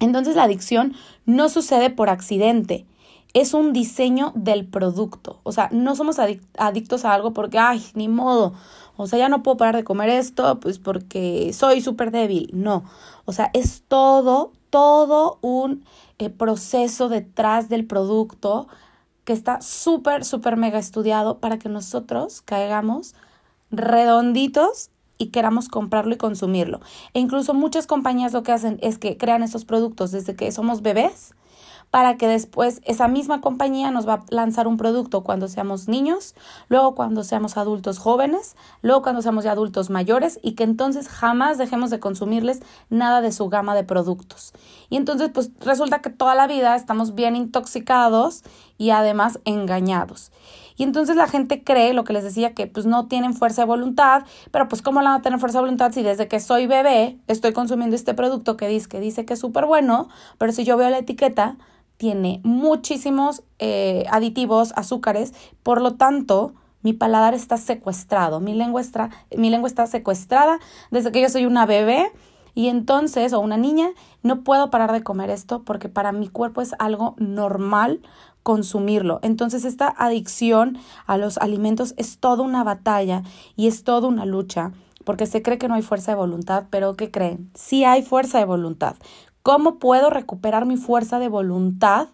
Entonces 0.00 0.36
la 0.36 0.44
adicción 0.44 0.94
no 1.26 1.48
sucede 1.48 1.90
por 1.90 2.08
accidente, 2.08 2.86
es 3.34 3.54
un 3.54 3.72
diseño 3.72 4.32
del 4.34 4.66
producto. 4.66 5.40
O 5.42 5.52
sea, 5.52 5.68
no 5.72 5.94
somos 5.94 6.18
adictos 6.18 7.04
a 7.04 7.14
algo 7.14 7.32
porque, 7.32 7.58
ay, 7.58 7.84
ni 7.94 8.08
modo. 8.08 8.54
O 8.96 9.06
sea, 9.06 9.18
ya 9.18 9.28
no 9.28 9.42
puedo 9.42 9.56
parar 9.56 9.76
de 9.76 9.84
comer 9.84 10.10
esto, 10.10 10.58
pues 10.60 10.78
porque 10.78 11.52
soy 11.52 11.80
súper 11.80 12.10
débil. 12.10 12.50
No. 12.52 12.84
O 13.24 13.32
sea, 13.32 13.50
es 13.54 13.84
todo, 13.86 14.52
todo 14.70 15.38
un 15.42 15.84
eh, 16.18 16.30
proceso 16.30 17.08
detrás 17.08 17.68
del 17.68 17.86
producto 17.86 18.66
que 19.24 19.32
está 19.32 19.60
súper, 19.60 20.24
súper 20.24 20.56
mega 20.56 20.78
estudiado 20.78 21.38
para 21.38 21.58
que 21.58 21.68
nosotros 21.68 22.42
caigamos 22.42 23.14
redonditos 23.70 24.90
y 25.20 25.26
queramos 25.26 25.68
comprarlo 25.68 26.14
y 26.14 26.16
consumirlo. 26.16 26.80
E 27.12 27.20
incluso 27.20 27.52
muchas 27.54 27.86
compañías 27.86 28.32
lo 28.32 28.42
que 28.42 28.52
hacen 28.52 28.78
es 28.82 28.98
que 28.98 29.18
crean 29.18 29.42
estos 29.42 29.64
productos 29.64 30.10
desde 30.10 30.34
que 30.34 30.50
somos 30.50 30.80
bebés 30.80 31.34
para 31.90 32.16
que 32.16 32.28
después 32.28 32.80
esa 32.84 33.08
misma 33.08 33.40
compañía 33.40 33.90
nos 33.90 34.08
va 34.08 34.14
a 34.14 34.24
lanzar 34.30 34.66
un 34.66 34.76
producto 34.76 35.22
cuando 35.22 35.48
seamos 35.48 35.88
niños, 35.88 36.34
luego 36.68 36.94
cuando 36.94 37.24
seamos 37.24 37.56
adultos 37.56 37.98
jóvenes, 37.98 38.56
luego 38.80 39.02
cuando 39.02 39.22
seamos 39.22 39.44
ya 39.44 39.52
adultos 39.52 39.90
mayores 39.90 40.38
y 40.42 40.52
que 40.52 40.64
entonces 40.64 41.08
jamás 41.08 41.58
dejemos 41.58 41.90
de 41.90 42.00
consumirles 42.00 42.60
nada 42.88 43.20
de 43.20 43.32
su 43.32 43.48
gama 43.48 43.74
de 43.74 43.84
productos. 43.84 44.52
Y 44.88 44.96
entonces 44.96 45.30
pues 45.34 45.50
resulta 45.60 46.00
que 46.00 46.10
toda 46.10 46.34
la 46.34 46.46
vida 46.46 46.76
estamos 46.76 47.14
bien 47.14 47.36
intoxicados 47.36 48.42
y 48.78 48.90
además 48.90 49.40
engañados. 49.44 50.30
Y 50.80 50.82
entonces 50.82 51.14
la 51.14 51.28
gente 51.28 51.62
cree, 51.62 51.92
lo 51.92 52.04
que 52.04 52.14
les 52.14 52.24
decía, 52.24 52.54
que 52.54 52.66
pues 52.66 52.86
no 52.86 53.06
tienen 53.06 53.34
fuerza 53.34 53.60
de 53.60 53.66
voluntad, 53.66 54.22
pero 54.50 54.66
pues 54.66 54.80
cómo 54.80 55.02
la 55.02 55.10
van 55.10 55.20
a 55.20 55.22
tener 55.22 55.38
fuerza 55.38 55.58
de 55.58 55.64
voluntad 55.64 55.92
si 55.92 56.02
desde 56.02 56.26
que 56.26 56.40
soy 56.40 56.66
bebé 56.66 57.18
estoy 57.26 57.52
consumiendo 57.52 57.94
este 57.94 58.14
producto 58.14 58.56
que 58.56 58.66
dice 58.66 58.88
que, 58.88 58.98
dice 58.98 59.26
que 59.26 59.34
es 59.34 59.40
súper 59.40 59.66
bueno, 59.66 60.08
pero 60.38 60.52
si 60.52 60.64
yo 60.64 60.78
veo 60.78 60.88
la 60.88 60.96
etiqueta, 60.96 61.58
tiene 61.98 62.40
muchísimos 62.44 63.42
eh, 63.58 64.06
aditivos, 64.10 64.72
azúcares, 64.74 65.34
por 65.62 65.82
lo 65.82 65.96
tanto, 65.96 66.54
mi 66.80 66.94
paladar 66.94 67.34
está 67.34 67.58
secuestrado, 67.58 68.40
mi 68.40 68.54
lengua 68.54 68.80
está, 68.80 69.10
mi 69.36 69.50
lengua 69.50 69.68
está 69.68 69.86
secuestrada 69.86 70.60
desde 70.90 71.12
que 71.12 71.20
yo 71.20 71.28
soy 71.28 71.44
una 71.44 71.66
bebé 71.66 72.10
y 72.54 72.68
entonces, 72.68 73.32
o 73.32 73.40
una 73.40 73.56
niña, 73.56 73.90
no 74.22 74.42
puedo 74.42 74.70
parar 74.70 74.92
de 74.92 75.02
comer 75.02 75.30
esto 75.30 75.62
porque 75.62 75.88
para 75.88 76.12
mi 76.12 76.28
cuerpo 76.28 76.60
es 76.60 76.74
algo 76.78 77.14
normal 77.18 78.00
consumirlo. 78.42 79.20
Entonces 79.22 79.64
esta 79.64 79.88
adicción 79.88 80.78
a 81.06 81.16
los 81.18 81.38
alimentos 81.38 81.94
es 81.96 82.18
toda 82.18 82.42
una 82.42 82.64
batalla 82.64 83.22
y 83.56 83.66
es 83.66 83.84
toda 83.84 84.08
una 84.08 84.24
lucha 84.24 84.72
porque 85.04 85.26
se 85.26 85.42
cree 85.42 85.58
que 85.58 85.68
no 85.68 85.74
hay 85.74 85.82
fuerza 85.82 86.12
de 86.12 86.16
voluntad, 86.16 86.64
pero 86.70 86.94
¿qué 86.94 87.10
creen? 87.10 87.50
Sí 87.54 87.84
hay 87.84 88.02
fuerza 88.02 88.38
de 88.38 88.44
voluntad. 88.44 88.96
¿Cómo 89.42 89.78
puedo 89.78 90.10
recuperar 90.10 90.66
mi 90.66 90.76
fuerza 90.76 91.18
de 91.18 91.28
voluntad 91.28 92.08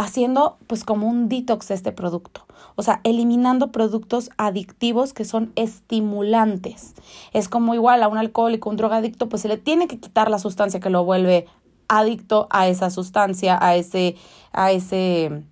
haciendo 0.00 0.56
pues 0.66 0.84
como 0.84 1.06
un 1.06 1.28
detox 1.28 1.68
de 1.68 1.74
este 1.74 1.92
producto? 1.92 2.46
O 2.74 2.82
sea, 2.82 3.00
eliminando 3.04 3.70
productos 3.70 4.30
adictivos 4.38 5.12
que 5.12 5.26
son 5.26 5.52
estimulantes. 5.56 6.94
Es 7.32 7.48
como 7.48 7.74
igual 7.74 8.02
a 8.02 8.08
un 8.08 8.16
alcohólico, 8.16 8.70
un 8.70 8.76
drogadicto, 8.76 9.28
pues 9.28 9.42
se 9.42 9.48
le 9.48 9.58
tiene 9.58 9.88
que 9.88 10.00
quitar 10.00 10.30
la 10.30 10.38
sustancia 10.38 10.80
que 10.80 10.88
lo 10.88 11.04
vuelve 11.04 11.46
adicto 11.88 12.46
a 12.50 12.68
esa 12.68 12.88
sustancia, 12.88 13.58
a 13.60 13.76
ese, 13.76 14.16
a 14.52 14.72
ese, 14.72 15.42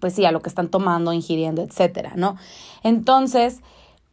pues 0.00 0.14
sí, 0.14 0.24
a 0.24 0.32
lo 0.32 0.40
que 0.40 0.48
están 0.48 0.68
tomando, 0.68 1.12
ingiriendo, 1.12 1.60
etcétera, 1.60 2.12
¿no? 2.16 2.36
Entonces, 2.82 3.60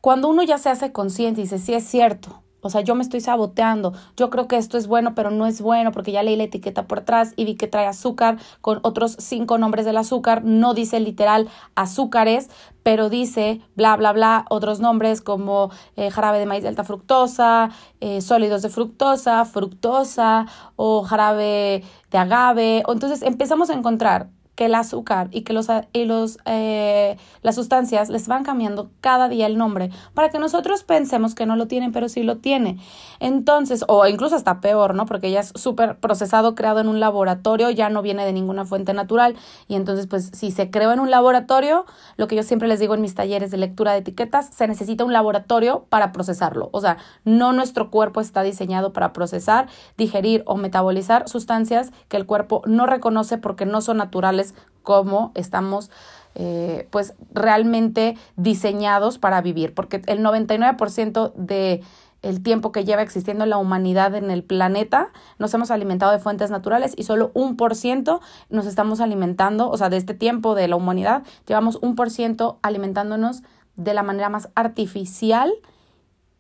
cuando 0.02 0.28
uno 0.28 0.44
ya 0.44 0.58
se 0.58 0.70
hace 0.70 0.92
consciente 0.92 1.40
y 1.40 1.44
dice, 1.46 1.60
sí 1.60 1.74
es 1.74 1.86
cierto, 1.86 2.43
o 2.64 2.70
sea, 2.70 2.82
yo 2.82 2.96
me 2.96 3.04
estoy 3.04 3.22
saboteando. 3.22 3.94
Yo 4.18 4.30
creo 4.30 4.48
que 4.48 4.58
esto 4.58 4.78
es 4.78 4.88
bueno, 4.88 5.14
pero 5.14 5.30
no 5.30 5.46
es 5.46 5.62
bueno 5.62 5.92
porque 5.92 6.12
ya 6.12 6.24
leí 6.24 6.36
la 6.36 6.44
etiqueta 6.44 6.88
por 6.88 7.00
atrás 7.00 7.34
y 7.36 7.46
vi 7.46 7.56
que 7.56 7.68
trae 7.68 7.86
azúcar 7.86 8.38
con 8.62 8.80
otros 8.84 9.16
cinco 9.20 9.58
nombres 9.58 9.86
del 9.86 9.98
azúcar. 9.98 10.44
No 10.44 10.74
dice 10.74 11.00
literal 11.00 11.50
azúcares, 11.76 12.50
pero 12.82 13.10
dice 13.10 13.62
bla, 13.76 13.96
bla, 13.98 14.14
bla, 14.14 14.46
otros 14.50 14.80
nombres 14.80 15.22
como 15.22 15.72
eh, 15.96 16.10
jarabe 16.10 16.40
de 16.40 16.46
maíz 16.46 16.64
de 16.64 16.70
alta 16.70 16.84
fructosa, 16.84 17.70
eh, 18.00 18.22
sólidos 18.22 18.62
de 18.62 18.70
fructosa, 18.70 19.46
fructosa 19.46 20.46
o 20.76 21.04
jarabe 21.04 21.84
de 22.12 22.18
agave. 22.18 22.84
Entonces 22.88 23.22
empezamos 23.22 23.70
a 23.70 23.74
encontrar 23.74 24.30
que 24.56 24.66
el 24.66 24.76
azúcar 24.76 25.30
y 25.32 25.42
que 25.42 25.54
los, 25.54 25.68
y 25.94 26.06
los, 26.06 26.38
eh, 26.46 27.18
las 27.42 27.56
sustancias 27.56 28.10
les 28.10 28.28
van 28.28 28.44
cambiando 28.44 28.90
cada 29.02 29.28
día 29.28 29.48
el 29.48 29.58
nombre 29.58 29.90
para 30.14 30.30
que 30.30 30.40
nosotros 30.40 30.84
pensemos 30.84 31.34
que 31.36 31.46
no 31.46 31.56
lo 31.56 31.68
tienen, 31.68 31.92
pero 31.92 32.10
sí 32.10 32.24
lo 32.24 32.38
tiene. 32.38 32.78
Entonces, 33.20 33.84
o 33.88 34.06
incluso 34.06 34.36
hasta 34.36 34.62
peor, 34.62 34.96
¿no? 34.96 35.06
Porque 35.06 35.32
ya 35.32 35.40
es 35.40 35.54
súper 35.56 35.98
procesado, 35.98 36.56
creado 36.56 36.80
en 36.80 36.88
un 36.88 37.00
laboratorio, 37.00 37.70
ya 37.70 37.90
no 37.90 38.02
viene 38.02 38.26
de 38.26 38.34
ninguna 38.34 38.66
fuente 38.66 38.94
natural. 38.94 39.36
Y 39.68 39.76
entonces, 39.76 40.08
pues, 40.08 40.32
si 40.34 40.52
se 40.52 40.70
creó 40.70 40.92
en 40.92 41.00
un 41.00 41.10
laboratorio, 41.10 41.86
lo 42.18 42.28
que 42.28 42.36
yo 42.36 42.44
siempre 42.44 42.68
les 42.68 42.80
digo 42.80 42.94
en 42.96 43.02
mis 43.02 43.16
talleres 43.16 43.52
de 43.52 43.58
lectura 43.58 43.94
de 43.94 44.00
etiquetas, 44.00 44.50
se 44.54 44.68
necesita 44.68 45.06
un 45.06 45.14
laboratorio 45.14 45.86
para 45.90 46.12
procesarlo. 46.12 46.70
O 46.74 46.82
sea, 46.82 46.98
no 47.24 47.54
nuestro 47.54 47.90
cuerpo 47.90 48.22
está 48.22 48.44
diseñado 48.44 48.94
para 48.94 49.14
procesar, 49.14 49.68
digerir 49.98 50.44
o 50.46 50.58
metabolizar 50.58 51.28
sustancias 51.28 51.92
que 52.08 52.18
el 52.18 52.26
cuerpo 52.26 52.62
no 52.66 52.86
reconoce 52.86 53.38
porque 53.38 53.66
no 53.66 53.82
son 53.82 53.98
naturales 53.98 54.43
como 54.82 55.32
estamos 55.36 55.90
eh, 56.36 56.88
pues 56.90 57.14
realmente 57.32 58.18
diseñados 58.36 59.20
para 59.20 59.42
vivir, 59.42 59.74
porque 59.74 60.02
el 60.08 60.20
99% 60.20 61.34
de 61.36 61.84
el 62.24 62.42
tiempo 62.42 62.72
que 62.72 62.86
lleva 62.86 63.02
existiendo 63.02 63.46
la 63.46 63.58
humanidad 63.58 64.16
en 64.16 64.32
el 64.32 64.44
planeta, 64.44 65.10
nos 65.38 65.54
hemos 65.54 65.70
alimentado 65.70 66.12
de 66.12 66.20
fuentes 66.20 66.50
naturales 66.50 66.94
y 66.98 67.04
solo 67.04 67.32
un 67.34 67.58
por 67.58 67.76
ciento 67.76 68.22
nos 68.50 68.66
estamos 68.66 69.02
alimentando, 69.02 69.70
o 69.70 69.78
sea, 69.78 69.90
de 69.90 69.98
este 69.98 70.14
tiempo 70.14 70.56
de 70.56 70.68
la 70.68 70.78
humanidad, 70.78 71.24
llevamos 71.46 71.78
un 71.82 71.96
por 71.96 72.10
ciento 72.10 72.60
alimentándonos 72.64 73.44
de 73.76 73.94
la 73.94 74.04
manera 74.04 74.30
más 74.30 74.50
artificial 74.56 75.52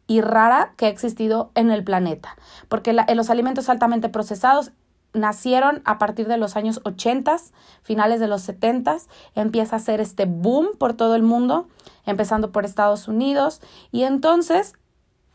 y 0.07 0.22
rara 0.22 0.74
que 0.77 0.86
ha 0.86 0.89
existido 0.89 1.51
en 1.53 1.69
el 1.69 1.83
planeta, 1.83 2.36
porque 2.67 2.93
los 2.93 3.29
alimentos 3.29 3.69
altamente 3.69 4.10
procesados 4.10 4.72
nacieron 5.13 5.82
a 5.86 5.98
partir 5.98 6.27
de 6.27 6.38
los 6.38 6.55
años 6.55 6.82
80, 6.84 7.38
finales 7.84 8.20
de 8.20 8.27
los 8.27 8.41
70, 8.41 8.98
empieza 9.36 9.75
a 9.75 9.79
hacer 9.79 10.01
este 10.01 10.25
boom 10.25 10.70
por 10.77 10.93
todo 10.93 11.15
el 11.15 11.24
mundo, 11.24 11.67
empezando 12.05 12.51
por 12.51 12.65
Estados 12.65 13.08
Unidos, 13.08 13.62
y 13.91 14.03
entonces, 14.03 14.74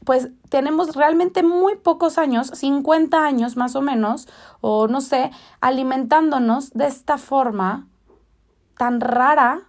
pues 0.05 0.31
tenemos 0.49 0.95
realmente 0.95 1.43
muy 1.43 1.77
pocos 1.77 2.19
años, 2.19 2.49
50 2.55 3.25
años 3.25 3.57
más 3.57 3.77
o 3.77 3.83
menos, 3.83 4.29
o 4.61 4.89
no 4.89 5.01
sé, 5.01 5.31
alimentándonos 5.61 6.71
de 6.71 6.87
esta 6.87 7.19
forma 7.19 7.87
tan 8.77 9.01
rara 9.01 9.68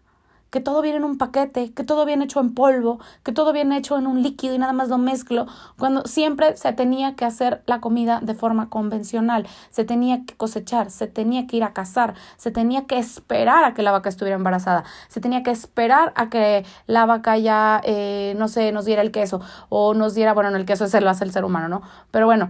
que 0.50 0.60
todo 0.60 0.82
viene 0.82 0.98
en 0.98 1.04
un 1.04 1.18
paquete, 1.18 1.72
que 1.74 1.84
todo 1.84 2.06
viene 2.06 2.26
hecho 2.26 2.40
en 2.40 2.54
polvo, 2.54 3.00
que 3.24 3.32
todo 3.32 3.54
viene 3.54 3.78
hecho 3.78 3.98
en 3.98 4.08
un 4.08 4.22
líquido 4.22 4.56
y 4.56 4.58
nada 4.58 4.74
más 4.74 4.90
lo 4.90 4.98
mezclo, 4.98 5.48
cuando 5.78 6.04
siempre 6.06 6.56
se 6.58 6.74
tenía 6.74 7.16
que 7.16 7.26
hacer 7.26 7.64
la 7.66 7.80
comida 7.82 8.20
de 8.22 8.34
forma 8.34 8.70
convencional, 8.70 9.48
se 9.70 9.86
tenía 9.86 10.26
que 10.26 10.36
cosechar, 10.36 10.92
se 10.92 11.08
tenía 11.08 11.48
que 11.48 11.58
ir 11.58 11.64
a 11.64 11.74
cazar, 11.74 12.16
se 12.38 12.52
tenía 12.52 12.86
que 12.86 12.98
esperar 12.98 13.64
a 13.64 13.74
que 13.74 13.84
la 13.84 13.92
vaca 13.92 14.10
estuviera 14.10 14.36
embarazada, 14.36 14.84
se 15.08 15.22
tenía 15.22 15.44
que 15.44 15.52
esperar 15.52 16.14
a 16.16 16.30
que 16.30 16.66
la 16.88 17.06
vaca 17.06 17.38
ya, 17.38 17.82
eh, 17.84 18.34
no 18.38 18.48
sé, 18.48 18.72
nos 18.72 18.86
diera 18.86 19.02
el 19.02 19.12
queso 19.12 19.42
o 19.70 19.94
nos 19.94 20.16
diera, 20.16 20.34
bueno, 20.34 20.56
el 20.56 20.66
queso 20.66 20.88
se 20.88 21.02
lo 21.02 21.10
hace 21.10 21.24
el 21.24 21.32
ser 21.32 21.46
humano, 21.46 21.68
¿no? 21.68 21.82
Pero 22.12 22.26
bueno, 22.26 22.50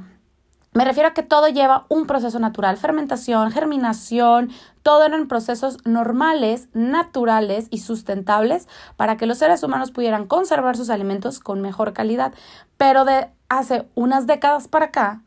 me 0.74 0.86
refiero 0.86 1.10
a 1.10 1.14
que 1.14 1.24
todo 1.24 1.48
lleva 1.48 1.86
un 1.90 2.06
proceso 2.06 2.38
natural, 2.38 2.78
fermentación, 2.78 3.52
germinación, 3.52 4.52
todo 4.84 5.04
eran 5.04 5.28
procesos 5.28 5.80
normales, 5.84 6.68
naturales 6.74 7.68
y 7.72 7.80
sustentables 7.80 8.68
para 8.96 9.18
que 9.18 9.26
los 9.26 9.40
seres 9.40 9.64
humanos 9.64 9.90
pudieran 9.90 10.28
conservar 10.28 10.78
sus 10.78 10.92
alimentos 10.92 11.40
con 11.40 11.62
mejor 11.62 11.94
calidad. 11.94 12.34
Pero 12.78 13.04
de 13.04 13.30
hace 13.50 13.88
unas 13.96 14.28
décadas 14.28 14.68
para 14.68 14.86
acá, 14.86 15.24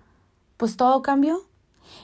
pues 0.56 0.76
todo 0.76 1.02
cambió. 1.02 1.40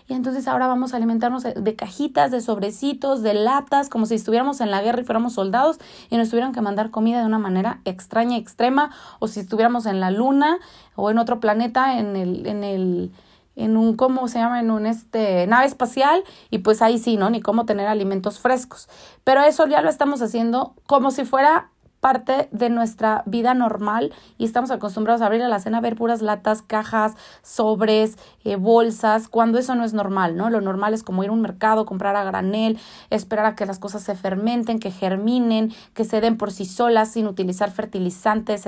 Y 0.09 0.15
entonces 0.15 0.49
ahora 0.49 0.67
vamos 0.67 0.93
a 0.93 0.97
alimentarnos 0.97 1.45
de 1.45 1.77
cajitas, 1.77 2.31
de 2.31 2.41
sobrecitos, 2.41 3.23
de 3.23 3.35
latas, 3.35 3.89
como 3.89 4.07
si 4.07 4.15
estuviéramos 4.15 4.61
en 4.61 4.71
la 4.71 4.83
guerra 4.83 5.01
y 5.01 5.05
fuéramos 5.05 5.35
soldados 5.35 5.79
y 6.11 6.17
nos 6.17 6.31
tuvieran 6.31 6.53
que 6.53 6.61
mandar 6.61 6.91
comida 6.91 7.21
de 7.21 7.27
una 7.27 7.39
manera 7.39 7.81
extraña, 7.85 8.37
extrema, 8.37 8.91
o 9.21 9.29
si 9.29 9.41
estuviéramos 9.41 9.87
en 9.87 10.01
la 10.01 10.11
luna 10.11 10.59
o 10.97 11.11
en 11.11 11.19
otro 11.19 11.41
planeta, 11.41 11.99
en 11.99 12.17
el, 12.17 12.47
en 12.47 12.65
el, 12.65 13.13
en 13.59 13.77
un, 13.77 13.97
¿cómo 13.97 14.29
se 14.29 14.39
llama? 14.39 14.61
En 14.61 14.71
un 14.71 14.87
este, 14.87 15.47
nave 15.47 15.67
espacial 15.67 16.23
y 16.51 16.59
pues 16.59 16.81
ahí 16.81 16.99
sí, 16.99 17.17
¿no? 17.17 17.29
Ni 17.29 17.41
cómo 17.41 17.67
tener 17.67 17.89
alimentos 17.89 18.39
frescos. 18.39 18.89
Pero 19.25 19.43
eso 19.43 19.67
ya 19.67 19.83
lo 19.83 19.91
estamos 19.91 20.23
haciendo 20.23 20.75
como 20.87 21.11
si 21.11 21.25
fuera 21.25 21.71
parte 22.01 22.49
de 22.53 22.71
nuestra 22.71 23.23
vida 23.27 23.55
normal 23.55 24.15
y 24.39 24.45
estamos 24.45 24.71
acostumbrados 24.71 25.21
a 25.21 25.27
abrir 25.27 25.43
a 25.43 25.49
la 25.49 25.59
cena, 25.59 25.81
ver 25.81 25.97
puras 25.97 26.23
latas, 26.23 26.63
cajas, 26.63 27.15
sobres, 27.43 28.17
eh, 28.45 28.55
bolsas, 28.55 29.29
cuando 29.29 29.59
eso 29.59 29.75
no 29.75 29.85
es 29.85 29.95
normal, 29.95 30.37
¿no? 30.37 30.49
Lo 30.49 30.61
normal 30.61 30.95
es 30.95 31.03
como 31.03 31.25
ir 31.25 31.31
a 31.31 31.33
un 31.33 31.41
mercado, 31.41 31.87
comprar 31.87 32.15
a 32.15 32.23
granel, 32.23 32.79
esperar 33.11 33.47
a 33.47 33.57
que 33.57 33.67
las 33.67 33.81
cosas 33.81 34.03
se 34.03 34.15
fermenten, 34.15 34.79
que 34.79 34.93
germinen, 34.93 35.73
que 35.95 36.05
se 36.05 36.21
den 36.21 36.37
por 36.37 36.53
sí 36.53 36.65
solas 36.65 37.11
sin 37.11 37.27
utilizar 37.27 37.71
fertilizantes, 37.73 38.65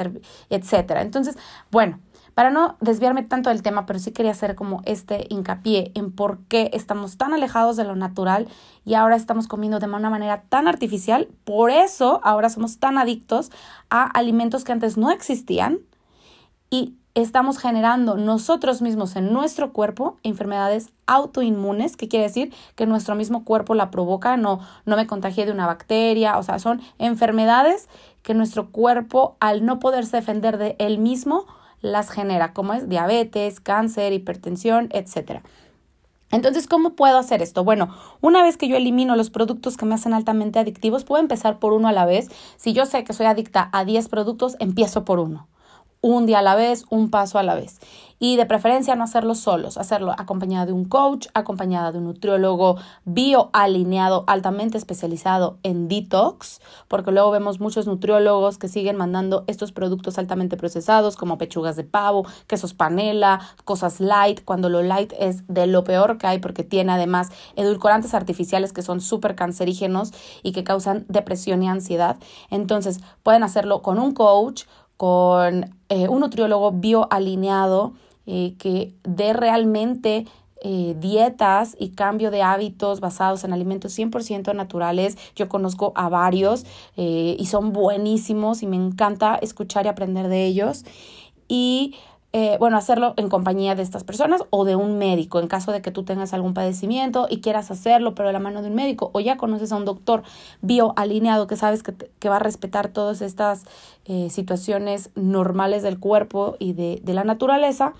etcétera. 0.48 1.02
Entonces, 1.02 1.38
bueno, 1.70 2.00
para 2.34 2.50
no 2.50 2.76
desviarme 2.80 3.22
tanto 3.22 3.50
del 3.50 3.62
tema, 3.62 3.86
pero 3.86 3.98
sí 3.98 4.12
quería 4.12 4.32
hacer 4.32 4.54
como 4.54 4.82
este 4.84 5.26
hincapié 5.28 5.92
en 5.94 6.12
por 6.12 6.38
qué 6.48 6.70
estamos 6.72 7.16
tan 7.16 7.32
alejados 7.32 7.76
de 7.76 7.84
lo 7.84 7.96
natural 7.96 8.48
y 8.84 8.94
ahora 8.94 9.16
estamos 9.16 9.48
comiendo 9.48 9.78
de 9.78 9.86
una 9.86 10.10
manera 10.10 10.42
tan 10.48 10.68
artificial. 10.68 11.28
Por 11.44 11.70
eso 11.70 12.20
ahora 12.24 12.48
somos 12.50 12.78
tan 12.78 12.98
adictos 12.98 13.50
a 13.90 14.04
alimentos 14.04 14.64
que 14.64 14.72
antes 14.72 14.96
no 14.96 15.10
existían 15.10 15.80
y 16.70 16.94
estamos 17.14 17.58
generando 17.58 18.16
nosotros 18.16 18.82
mismos 18.82 19.16
en 19.16 19.32
nuestro 19.32 19.72
cuerpo 19.72 20.18
enfermedades 20.22 20.90
autoinmunes, 21.06 21.96
que 21.96 22.08
quiere 22.08 22.26
decir 22.26 22.54
que 22.76 22.86
nuestro 22.86 23.14
mismo 23.16 23.44
cuerpo 23.44 23.74
la 23.74 23.90
provoca, 23.90 24.36
no, 24.36 24.60
no 24.84 24.96
me 24.96 25.06
contagié 25.06 25.46
de 25.46 25.52
una 25.52 25.66
bacteria, 25.66 26.38
o 26.38 26.42
sea, 26.42 26.58
son 26.58 26.80
enfermedades 26.98 27.88
que 28.22 28.34
nuestro 28.34 28.70
cuerpo 28.70 29.36
al 29.40 29.64
no 29.64 29.80
poderse 29.80 30.18
defender 30.18 30.56
de 30.58 30.76
él 30.78 30.98
mismo 30.98 31.46
las 31.80 32.10
genera, 32.10 32.52
como 32.52 32.74
es 32.74 32.88
diabetes, 32.88 33.60
cáncer, 33.60 34.12
hipertensión, 34.12 34.88
etcétera. 34.92 35.42
Entonces, 36.32 36.68
¿cómo 36.68 36.94
puedo 36.94 37.18
hacer 37.18 37.42
esto? 37.42 37.64
Bueno, 37.64 37.94
una 38.20 38.42
vez 38.42 38.56
que 38.56 38.68
yo 38.68 38.76
elimino 38.76 39.16
los 39.16 39.30
productos 39.30 39.76
que 39.76 39.84
me 39.84 39.94
hacen 39.94 40.14
altamente 40.14 40.60
adictivos, 40.60 41.04
puedo 41.04 41.20
empezar 41.20 41.58
por 41.58 41.72
uno 41.72 41.88
a 41.88 41.92
la 41.92 42.06
vez. 42.06 42.28
Si 42.56 42.72
yo 42.72 42.86
sé 42.86 43.02
que 43.02 43.12
soy 43.12 43.26
adicta 43.26 43.68
a 43.72 43.84
10 43.84 44.08
productos, 44.08 44.56
empiezo 44.60 45.04
por 45.04 45.18
uno 45.18 45.48
un 46.00 46.26
día 46.26 46.38
a 46.38 46.42
la 46.42 46.54
vez, 46.54 46.84
un 46.90 47.10
paso 47.10 47.38
a 47.38 47.42
la 47.42 47.54
vez. 47.54 47.78
Y 48.22 48.36
de 48.36 48.44
preferencia 48.44 48.96
no 48.96 49.04
hacerlo 49.04 49.34
solos, 49.34 49.78
hacerlo 49.78 50.12
acompañada 50.18 50.66
de 50.66 50.74
un 50.74 50.84
coach, 50.84 51.28
acompañada 51.32 51.90
de 51.90 51.98
un 51.98 52.04
nutriólogo 52.04 52.76
bioalineado, 53.06 54.24
altamente 54.26 54.76
especializado 54.76 55.56
en 55.62 55.88
detox, 55.88 56.60
porque 56.86 57.12
luego 57.12 57.30
vemos 57.30 57.60
muchos 57.60 57.86
nutriólogos 57.86 58.58
que 58.58 58.68
siguen 58.68 58.96
mandando 58.96 59.44
estos 59.46 59.72
productos 59.72 60.18
altamente 60.18 60.58
procesados 60.58 61.16
como 61.16 61.38
pechugas 61.38 61.76
de 61.76 61.84
pavo, 61.84 62.26
quesos 62.46 62.74
panela, 62.74 63.40
cosas 63.64 64.00
light, 64.00 64.44
cuando 64.44 64.68
lo 64.68 64.82
light 64.82 65.14
es 65.18 65.46
de 65.48 65.66
lo 65.66 65.84
peor 65.84 66.18
que 66.18 66.26
hay 66.26 66.38
porque 66.40 66.62
tiene 66.62 66.92
además 66.92 67.30
edulcorantes 67.56 68.12
artificiales 68.12 68.74
que 68.74 68.82
son 68.82 69.00
súper 69.00 69.34
cancerígenos 69.34 70.12
y 70.42 70.52
que 70.52 70.62
causan 70.62 71.06
depresión 71.08 71.62
y 71.62 71.70
ansiedad. 71.70 72.18
Entonces 72.50 73.00
pueden 73.22 73.44
hacerlo 73.44 73.80
con 73.80 73.98
un 73.98 74.12
coach, 74.12 74.64
con 75.00 75.78
eh, 75.88 76.08
un 76.08 76.20
nutriólogo 76.20 76.72
bioalineado 76.72 77.94
eh, 78.26 78.52
que 78.58 78.92
dé 79.02 79.32
realmente 79.32 80.26
eh, 80.62 80.94
dietas 80.98 81.74
y 81.80 81.92
cambio 81.92 82.30
de 82.30 82.42
hábitos 82.42 83.00
basados 83.00 83.42
en 83.44 83.54
alimentos 83.54 83.98
100% 83.98 84.54
naturales. 84.54 85.16
Yo 85.34 85.48
conozco 85.48 85.94
a 85.94 86.10
varios 86.10 86.66
y 86.96 87.46
son 87.46 87.72
buenísimos 87.72 88.62
y 88.62 88.66
me 88.66 88.76
encanta 88.76 89.36
escuchar 89.36 89.86
y 89.86 89.88
aprender 89.88 90.28
de 90.28 90.44
ellos. 90.44 90.84
Y 91.48 91.94
eh, 92.32 92.56
bueno, 92.60 92.76
hacerlo 92.76 93.14
en 93.16 93.28
compañía 93.28 93.74
de 93.74 93.82
estas 93.82 94.04
personas 94.04 94.44
o 94.50 94.64
de 94.64 94.76
un 94.76 94.98
médico, 94.98 95.40
en 95.40 95.48
caso 95.48 95.72
de 95.72 95.82
que 95.82 95.90
tú 95.90 96.04
tengas 96.04 96.32
algún 96.32 96.54
padecimiento 96.54 97.26
y 97.28 97.40
quieras 97.40 97.70
hacerlo, 97.70 98.14
pero 98.14 98.28
de 98.28 98.32
la 98.32 98.38
mano 98.38 98.62
de 98.62 98.68
un 98.68 98.76
médico, 98.76 99.10
o 99.12 99.20
ya 99.20 99.36
conoces 99.36 99.72
a 99.72 99.76
un 99.76 99.84
doctor 99.84 100.22
bioalineado 100.62 101.48
que 101.48 101.56
sabes 101.56 101.82
que, 101.82 101.92
que 101.92 102.28
va 102.28 102.36
a 102.36 102.40
respetar 102.40 102.88
todas 102.88 103.20
estas 103.20 103.64
eh, 104.04 104.30
situaciones 104.30 105.10
normales 105.16 105.82
del 105.82 105.98
cuerpo 105.98 106.56
y 106.60 106.72
de, 106.72 107.00
de 107.02 107.14
la 107.14 107.24
naturaleza, 107.24 107.94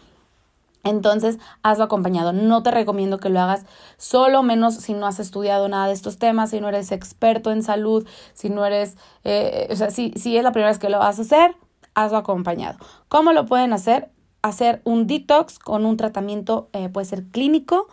entonces, 0.83 1.39
hazlo 1.63 1.85
acompañado. 1.85 2.33
No 2.33 2.63
te 2.63 2.71
recomiendo 2.71 3.19
que 3.19 3.29
lo 3.29 3.41
hagas 3.41 3.67
solo, 3.99 4.43
menos 4.43 4.77
si 4.77 4.95
no 4.95 5.07
has 5.07 5.21
estudiado 5.21 5.69
nada 5.69 5.89
de 5.89 5.93
estos 5.93 6.19
temas, 6.19 6.51
si 6.51 6.61
no 6.61 6.69
eres 6.69 6.91
experto 6.93 7.53
en 7.53 7.63
salud, 7.63 8.07
si 8.33 8.49
no 8.49 8.65
eres, 8.65 8.97
eh, 9.25 9.69
o 9.71 9.77
sea, 9.77 9.91
si, 9.91 10.13
si 10.17 10.37
es 10.39 10.45
la 10.45 10.53
primera 10.53 10.71
vez 10.71 10.79
que 10.79 10.89
lo 10.89 10.99
vas 10.99 11.19
a 11.19 11.23
hacer, 11.23 11.55
hazlo 11.95 12.19
acompañado. 12.19 12.79
¿Cómo 13.09 13.33
lo 13.33 13.47
pueden 13.47 13.73
hacer? 13.73 14.11
Hacer 14.43 14.81
un 14.85 15.07
detox 15.07 15.59
con 15.59 15.85
un 15.85 15.97
tratamiento, 15.97 16.69
eh, 16.73 16.89
puede 16.89 17.07
ser 17.07 17.25
clínico. 17.25 17.89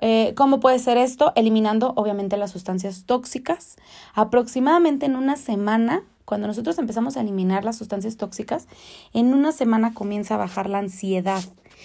Eh, 0.00 0.34
¿Cómo 0.36 0.60
puede 0.60 0.78
ser 0.78 0.98
esto? 0.98 1.32
Eliminando 1.36 1.92
obviamente 1.96 2.36
las 2.36 2.50
sustancias 2.50 3.04
tóxicas. 3.06 3.76
Aproximadamente 4.14 5.06
en 5.06 5.16
una 5.16 5.36
semana, 5.36 6.02
cuando 6.24 6.46
nosotros 6.46 6.78
empezamos 6.78 7.16
a 7.16 7.22
eliminar 7.22 7.64
las 7.64 7.76
sustancias 7.76 8.16
tóxicas, 8.16 8.68
en 9.14 9.32
una 9.32 9.52
semana 9.52 9.94
comienza 9.94 10.34
a 10.34 10.38
bajar 10.38 10.68
la 10.68 10.78
ansiedad. 10.78 11.42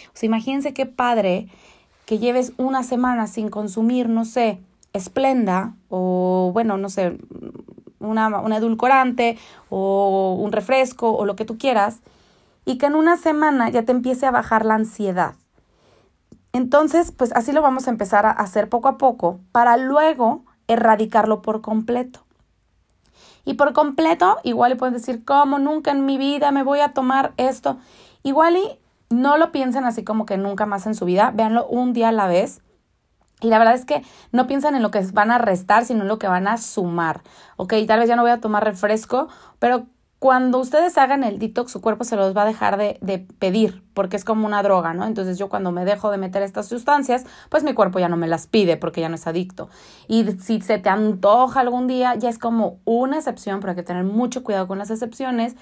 O 0.07 0.11
sea, 0.13 0.27
imagínense 0.27 0.73
qué 0.73 0.85
padre 0.85 1.47
que 2.05 2.19
lleves 2.19 2.51
una 2.57 2.83
semana 2.83 3.27
sin 3.27 3.49
consumir, 3.49 4.09
no 4.09 4.25
sé, 4.25 4.59
esplenda 4.91 5.75
o, 5.89 6.49
bueno, 6.53 6.75
no 6.75 6.89
sé, 6.89 7.17
una, 7.99 8.27
un 8.39 8.51
edulcorante 8.51 9.37
o 9.69 10.35
un 10.37 10.51
refresco 10.51 11.11
o 11.11 11.23
lo 11.25 11.37
que 11.37 11.45
tú 11.45 11.57
quieras 11.57 12.01
y 12.65 12.77
que 12.77 12.87
en 12.87 12.95
una 12.95 13.17
semana 13.17 13.69
ya 13.69 13.83
te 13.83 13.91
empiece 13.91 14.25
a 14.25 14.31
bajar 14.31 14.65
la 14.65 14.75
ansiedad. 14.75 15.35
Entonces, 16.53 17.11
pues 17.11 17.31
así 17.33 17.51
lo 17.51 17.61
vamos 17.61 17.87
a 17.87 17.91
empezar 17.91 18.25
a 18.25 18.31
hacer 18.31 18.69
poco 18.69 18.87
a 18.87 18.97
poco 18.97 19.39
para 19.51 19.77
luego 19.77 20.43
erradicarlo 20.67 21.41
por 21.41 21.61
completo. 21.61 22.25
Y 23.45 23.55
por 23.55 23.73
completo, 23.73 24.37
igual 24.43 24.71
le 24.71 24.75
pueden 24.75 24.93
decir, 24.93 25.25
¿cómo 25.25 25.57
nunca 25.59 25.91
en 25.91 26.05
mi 26.05 26.17
vida 26.17 26.51
me 26.51 26.63
voy 26.63 26.79
a 26.79 26.93
tomar 26.93 27.33
esto? 27.37 27.77
Igual 28.23 28.57
y 28.57 28.79
no 29.09 29.37
lo 29.37 29.51
piensen 29.51 29.85
así 29.85 30.03
como 30.03 30.25
que 30.25 30.37
nunca 30.37 30.65
más 30.65 30.85
en 30.85 30.95
su 30.95 31.05
vida, 31.05 31.31
véanlo 31.33 31.65
un 31.67 31.93
día 31.93 32.09
a 32.09 32.13
la 32.13 32.27
vez. 32.27 32.61
Y 33.41 33.47
la 33.47 33.57
verdad 33.57 33.73
es 33.73 33.85
que 33.85 34.03
no 34.31 34.45
piensan 34.45 34.75
en 34.75 34.83
lo 34.83 34.91
que 34.91 35.01
van 35.13 35.31
a 35.31 35.39
restar, 35.39 35.85
sino 35.85 36.01
en 36.03 36.07
lo 36.07 36.19
que 36.19 36.27
van 36.27 36.47
a 36.47 36.57
sumar. 36.57 37.21
Ok, 37.57 37.73
tal 37.87 37.99
vez 37.99 38.07
ya 38.07 38.15
no 38.15 38.21
voy 38.21 38.31
a 38.31 38.39
tomar 38.39 38.63
refresco, 38.63 39.27
pero 39.57 39.87
cuando 40.21 40.59
ustedes 40.59 40.99
hagan 40.99 41.23
el 41.23 41.39
detox, 41.39 41.71
su 41.71 41.81
cuerpo 41.81 42.03
se 42.03 42.15
los 42.15 42.37
va 42.37 42.43
a 42.43 42.45
dejar 42.45 42.77
de, 42.77 42.99
de, 43.01 43.17
pedir, 43.17 43.81
porque 43.95 44.15
es 44.15 44.23
como 44.23 44.45
una 44.45 44.61
droga, 44.61 44.93
¿no? 44.93 45.07
Entonces 45.07 45.39
yo 45.39 45.49
cuando 45.49 45.71
me 45.71 45.83
dejo 45.83 46.11
de 46.11 46.19
meter 46.19 46.43
estas 46.43 46.67
sustancias, 46.67 47.25
pues 47.49 47.63
mi 47.63 47.73
cuerpo 47.73 47.97
ya 47.97 48.07
no 48.07 48.17
me 48.17 48.27
las 48.27 48.45
pide 48.45 48.77
porque 48.77 49.01
ya 49.01 49.09
no 49.09 49.15
es 49.15 49.25
adicto. 49.25 49.69
Y 50.07 50.23
si 50.33 50.61
se 50.61 50.77
te 50.77 50.89
antoja 50.89 51.61
algún 51.61 51.87
día, 51.87 52.13
ya 52.13 52.29
es 52.29 52.37
como 52.37 52.77
una 52.85 53.17
excepción, 53.17 53.61
pero 53.61 53.71
hay 53.71 53.75
que 53.77 53.81
tener 53.81 54.03
mucho 54.03 54.43
cuidado 54.43 54.67
con 54.67 54.77
las 54.77 54.91
excepciones 54.91 55.55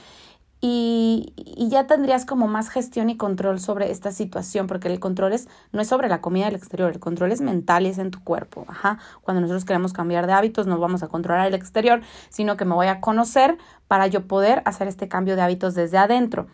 y, 0.62 1.34
ya 1.70 1.88
tendrías 1.88 2.26
como 2.26 2.48
más 2.48 2.70
gestión 2.70 3.10
y 3.10 3.18
control 3.18 3.60
sobre 3.60 3.92
esta 3.92 4.12
situación, 4.12 4.68
porque 4.68 4.88
el 4.88 5.00
control 5.00 5.34
es, 5.34 5.48
no 5.72 5.82
es 5.82 5.88
sobre 5.88 6.10
la 6.10 6.20
comida 6.22 6.46
del 6.46 6.56
exterior, 6.56 6.92
el 6.92 7.00
control 7.00 7.32
es 7.32 7.42
mental 7.42 7.86
y 7.86 7.90
es 7.90 7.98
en 7.98 8.12
tu 8.12 8.24
cuerpo. 8.24 8.66
Ajá. 8.68 9.00
Cuando 9.22 9.42
nosotros 9.42 9.66
queremos 9.66 9.94
cambiar 9.94 10.28
de 10.28 10.34
hábitos, 10.34 10.68
no 10.68 10.78
vamos 10.80 11.04
a 11.04 11.08
controlar 11.08 11.48
el 11.48 11.54
exterior, 11.54 12.02
sino 12.30 12.58
que 12.58 12.66
me 12.66 12.76
voy 12.76 12.88
a 12.88 13.00
conocer 13.02 13.58
para 13.88 14.08
yo 14.08 14.28
poder 14.28 14.62
hacer 14.66 14.88
este 14.88 15.08
cambio 15.08 15.36
de 15.36 15.42
hábitos 15.44 15.76
desde 15.76 15.98
adentro. 15.98 16.48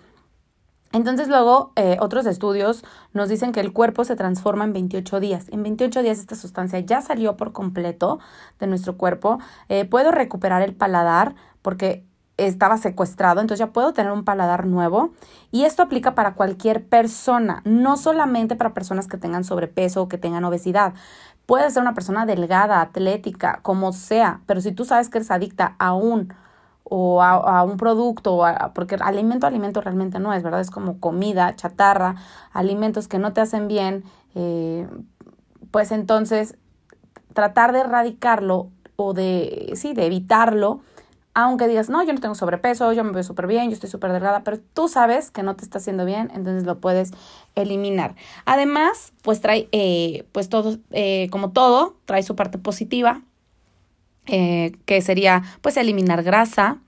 Entonces 0.92 1.28
luego 1.28 1.74
eh, 1.76 1.98
otros 2.00 2.26
estudios 2.26 2.86
nos 3.12 3.28
dicen 3.28 3.52
que 3.52 3.60
el 3.60 3.74
cuerpo 3.74 4.06
se 4.06 4.16
transforma 4.16 4.64
en 4.64 4.74
28 4.74 5.20
días. 5.20 5.48
En 5.50 5.62
28 5.62 6.04
días 6.04 6.20
esta 6.20 6.36
sustancia 6.36 6.80
ya 6.80 7.02
salió 7.02 7.36
por 7.36 7.52
completo 7.52 8.20
de 8.60 8.68
nuestro 8.68 8.98
cuerpo. 8.98 9.40
Eh, 9.68 9.84
puedo 9.86 10.12
recuperar 10.12 10.62
el 10.62 10.74
paladar 10.74 11.36
porque 11.62 12.06
estaba 12.38 12.78
secuestrado, 12.78 13.42
entonces 13.42 13.66
ya 13.66 13.74
puedo 13.74 13.94
tener 13.94 14.12
un 14.12 14.26
paladar 14.26 14.66
nuevo. 14.66 15.12
Y 15.52 15.64
esto 15.64 15.84
aplica 15.84 16.16
para 16.16 16.34
cualquier 16.34 16.86
persona, 16.86 17.62
no 17.66 17.98
solamente 17.98 18.56
para 18.56 18.74
personas 18.74 19.08
que 19.08 19.18
tengan 19.18 19.44
sobrepeso 19.44 20.02
o 20.02 20.08
que 20.10 20.18
tengan 20.18 20.44
obesidad. 20.44 20.94
Puede 21.46 21.70
ser 21.72 21.82
una 21.82 21.94
persona 21.94 22.26
delgada, 22.26 22.82
atlética, 22.82 23.60
como 23.62 23.94
sea, 23.94 24.42
pero 24.48 24.62
si 24.62 24.72
tú 24.72 24.84
sabes 24.84 25.10
que 25.10 25.20
eres 25.20 25.32
adicta 25.32 25.76
a 25.80 25.94
un 25.94 26.34
o 26.88 27.24
a, 27.24 27.64
un 27.64 27.78
producto, 27.78 28.44
porque 28.76 28.96
alimento, 28.96 29.48
alimento 29.48 29.82
realmente 29.82 30.20
no 30.20 30.34
es, 30.34 30.44
¿verdad? 30.44 30.62
Es 30.62 30.70
como 30.70 31.00
comida, 31.00 31.56
chatarra, 31.56 32.16
alimentos 32.54 33.08
que 33.08 33.18
no 33.18 33.34
te 33.34 33.42
hacen 33.42 33.68
bien, 33.68 34.04
eh, 34.36 34.88
pues 35.72 35.92
entonces 35.92 36.58
tratar 37.34 37.74
de 37.74 37.80
erradicarlo 37.80 38.70
o 38.98 39.14
de, 39.14 39.72
sí, 39.76 39.96
de 39.96 40.06
evitarlo 40.06 40.82
aunque 41.36 41.68
digas, 41.68 41.90
no, 41.90 42.02
yo 42.02 42.14
no 42.14 42.22
tengo 42.22 42.34
sobrepeso, 42.34 42.94
yo 42.94 43.04
me 43.04 43.12
veo 43.12 43.22
súper 43.22 43.46
bien, 43.46 43.66
yo 43.66 43.74
estoy 43.74 43.90
súper 43.90 44.14
delgada, 44.14 44.44
pero 44.46 44.58
tú 44.74 44.88
sabes 44.88 45.32
que 45.32 45.44
no 45.44 45.58
te 45.58 45.66
está 45.66 45.80
haciendo 45.80 46.06
bien, 46.06 46.32
entonces 46.34 46.64
lo 46.64 46.80
puedes 46.80 47.12
eliminar. 47.56 48.16
Además, 48.46 49.12
pues 49.22 49.42
trae, 49.42 49.68
eh, 49.74 50.26
pues 50.32 50.48
todo, 50.48 50.78
eh, 50.92 51.28
como 51.32 51.52
todo, 51.52 51.98
trae 52.06 52.24
su 52.24 52.38
parte 52.38 52.58
positiva, 52.58 53.22
eh, 54.28 54.78
que 54.86 55.02
sería, 55.02 55.44
pues, 55.62 55.76
eliminar 55.78 56.24
grasa. 56.24 56.80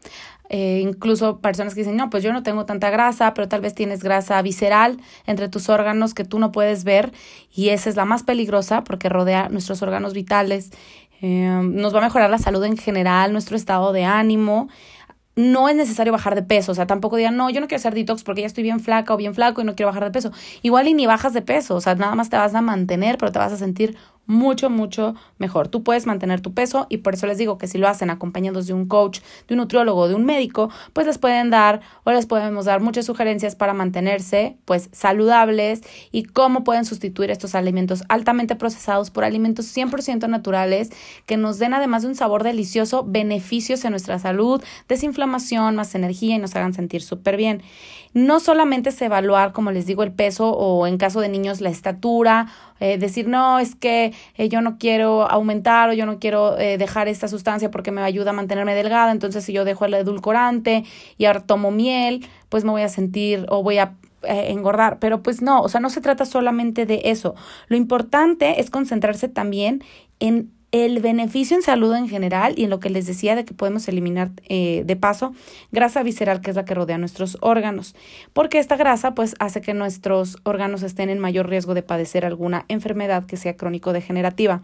incluso 0.49 1.39
personas 1.39 1.73
que 1.73 1.81
dicen, 1.81 1.97
no, 1.97 2.09
pues 2.09 2.23
yo 2.23 2.31
no 2.31 2.41
tengo 2.41 2.65
tanta 2.65 2.89
grasa, 2.89 3.33
pero 3.33 3.49
tal 3.49 3.59
vez 3.59 3.75
tienes 3.75 4.01
grasa 4.01 4.41
visceral 4.41 4.97
entre 5.25 5.49
tus 5.49 5.67
órganos 5.67 6.13
que 6.13 6.23
tú 6.23 6.39
no 6.39 6.53
puedes 6.53 6.85
ver 6.85 7.11
y 7.53 7.67
esa 7.69 7.89
es 7.89 7.97
la 7.97 8.05
más 8.05 8.23
peligrosa 8.23 8.85
porque 8.85 9.09
rodea 9.09 9.49
nuestros 9.49 9.81
órganos 9.81 10.13
vitales 10.13 10.71
eh, 11.21 11.61
nos 11.63 11.93
va 11.93 11.99
a 11.99 12.03
mejorar 12.03 12.29
la 12.29 12.37
salud 12.37 12.63
en 12.63 12.77
general, 12.77 13.31
nuestro 13.31 13.55
estado 13.55 13.91
de 13.93 14.05
ánimo. 14.05 14.69
No 15.35 15.69
es 15.69 15.75
necesario 15.75 16.11
bajar 16.11 16.33
de 16.33 16.41
peso, 16.41 16.71
o 16.71 16.75
sea, 16.75 16.87
tampoco 16.87 17.15
digan, 17.15 17.37
no, 17.37 17.49
yo 17.51 17.61
no 17.61 17.67
quiero 17.67 17.79
hacer 17.79 17.93
detox 17.93 18.23
porque 18.23 18.41
ya 18.41 18.47
estoy 18.47 18.63
bien 18.63 18.79
flaca 18.79 19.13
o 19.13 19.17
bien 19.17 19.35
flaco 19.35 19.61
y 19.61 19.65
no 19.65 19.75
quiero 19.75 19.89
bajar 19.89 20.05
de 20.05 20.11
peso. 20.11 20.31
Igual 20.63 20.87
y 20.87 20.95
ni 20.95 21.05
bajas 21.05 21.33
de 21.33 21.43
peso, 21.43 21.75
o 21.75 21.81
sea, 21.81 21.93
nada 21.93 22.15
más 22.15 22.29
te 22.29 22.37
vas 22.37 22.55
a 22.55 22.61
mantener, 22.61 23.17
pero 23.19 23.31
te 23.31 23.37
vas 23.37 23.53
a 23.53 23.57
sentir 23.57 23.95
mucho, 24.27 24.69
mucho 24.69 25.15
mejor. 25.39 25.69
Tú 25.69 25.83
puedes 25.83 26.05
mantener 26.05 26.41
tu 26.41 26.53
peso 26.53 26.85
y 26.89 26.97
por 26.97 27.15
eso 27.15 27.25
les 27.25 27.37
digo 27.37 27.57
que 27.57 27.67
si 27.67 27.77
lo 27.77 27.87
hacen 27.87 28.09
acompañados 28.09 28.67
de 28.67 28.73
un 28.73 28.87
coach, 28.87 29.21
de 29.47 29.55
un 29.55 29.59
nutriólogo, 29.59 30.07
de 30.07 30.15
un 30.15 30.25
médico, 30.25 30.69
pues 30.93 31.07
les 31.07 31.17
pueden 31.17 31.49
dar 31.49 31.81
o 32.03 32.11
les 32.11 32.25
podemos 32.25 32.65
dar 32.65 32.81
muchas 32.81 33.05
sugerencias 33.05 33.55
para 33.55 33.73
mantenerse 33.73 34.57
pues 34.65 34.89
saludables 34.91 35.81
y 36.11 36.23
cómo 36.23 36.63
pueden 36.63 36.85
sustituir 36.85 37.31
estos 37.31 37.55
alimentos 37.55 38.03
altamente 38.09 38.55
procesados 38.55 39.09
por 39.09 39.23
alimentos 39.23 39.75
100% 39.75 40.29
naturales 40.29 40.91
que 41.25 41.37
nos 41.37 41.57
den 41.57 41.73
además 41.73 42.03
de 42.03 42.09
un 42.09 42.15
sabor 42.15 42.43
delicioso 42.43 43.03
beneficios 43.05 43.83
en 43.85 43.91
nuestra 43.91 44.19
salud, 44.19 44.61
desinflamación, 44.87 45.75
más 45.75 45.95
energía 45.95 46.35
y 46.35 46.39
nos 46.39 46.55
hagan 46.55 46.73
sentir 46.73 47.01
súper 47.01 47.37
bien. 47.37 47.61
No 48.17 48.39
solamente 48.39 48.89
es 48.89 48.99
evaluar, 49.03 49.51
como 49.51 49.69
les 49.69 49.85
digo, 49.85 50.01
el 50.01 50.11
peso 50.11 50.49
o 50.49 50.87
en 50.87 50.97
caso 50.97 51.21
de 51.21 51.29
niños 51.29 51.61
la 51.61 51.69
estatura, 51.69 52.47
eh, 52.79 52.97
decir, 52.97 53.27
no, 53.27 53.59
es 53.59 53.75
que 53.75 54.11
eh, 54.37 54.49
yo 54.49 54.61
no 54.61 54.79
quiero 54.79 55.29
aumentar 55.29 55.91
o 55.91 55.93
yo 55.93 56.07
no 56.07 56.17
quiero 56.17 56.57
eh, 56.57 56.79
dejar 56.79 57.07
esta 57.07 57.27
sustancia 57.27 57.69
porque 57.69 57.91
me 57.91 58.01
ayuda 58.01 58.31
a 58.31 58.33
mantenerme 58.33 58.73
delgada, 58.73 59.11
entonces 59.11 59.45
si 59.45 59.53
yo 59.53 59.65
dejo 59.65 59.85
el 59.85 59.93
edulcorante 59.93 60.83
y 61.19 61.25
ahora 61.25 61.41
tomo 61.41 61.69
miel, 61.69 62.25
pues 62.49 62.63
me 62.63 62.71
voy 62.71 62.81
a 62.81 62.89
sentir 62.89 63.45
o 63.49 63.61
voy 63.61 63.77
a 63.77 63.93
engordar, 64.23 64.97
pero 64.97 65.21
pues 65.21 65.43
no, 65.43 65.61
o 65.61 65.69
sea, 65.69 65.79
no 65.79 65.91
se 65.91 66.01
trata 66.01 66.25
solamente 66.25 66.87
de 66.87 67.01
eso. 67.05 67.35
Lo 67.67 67.77
importante 67.77 68.59
es 68.59 68.71
concentrarse 68.71 69.29
también 69.29 69.83
en 70.19 70.56
el 70.71 70.99
beneficio 70.99 71.55
en 71.55 71.63
salud 71.63 71.95
en 71.95 72.09
general 72.09 72.53
y 72.57 72.65
en 72.65 72.69
lo 72.69 72.79
que 72.79 72.89
les 72.89 73.05
decía 73.07 73.35
de 73.35 73.45
que 73.45 73.53
podemos 73.53 73.87
eliminar 73.87 74.31
eh, 74.49 74.83
de 74.85 74.95
paso 74.95 75.33
grasa 75.71 76.03
visceral 76.03 76.41
que 76.41 76.49
es 76.49 76.55
la 76.55 76.65
que 76.65 76.73
rodea 76.73 76.97
nuestros 76.97 77.37
órganos 77.41 77.95
porque 78.33 78.59
esta 78.59 78.75
grasa 78.75 79.15
pues 79.15 79.35
hace 79.39 79.61
que 79.61 79.73
nuestros 79.73 80.37
órganos 80.43 80.83
estén 80.83 81.09
en 81.09 81.19
mayor 81.19 81.49
riesgo 81.49 81.73
de 81.73 81.83
padecer 81.83 82.25
alguna 82.25 82.65
enfermedad 82.67 83.25
que 83.25 83.37
sea 83.37 83.55
crónico 83.55 83.93
degenerativa 83.93 84.61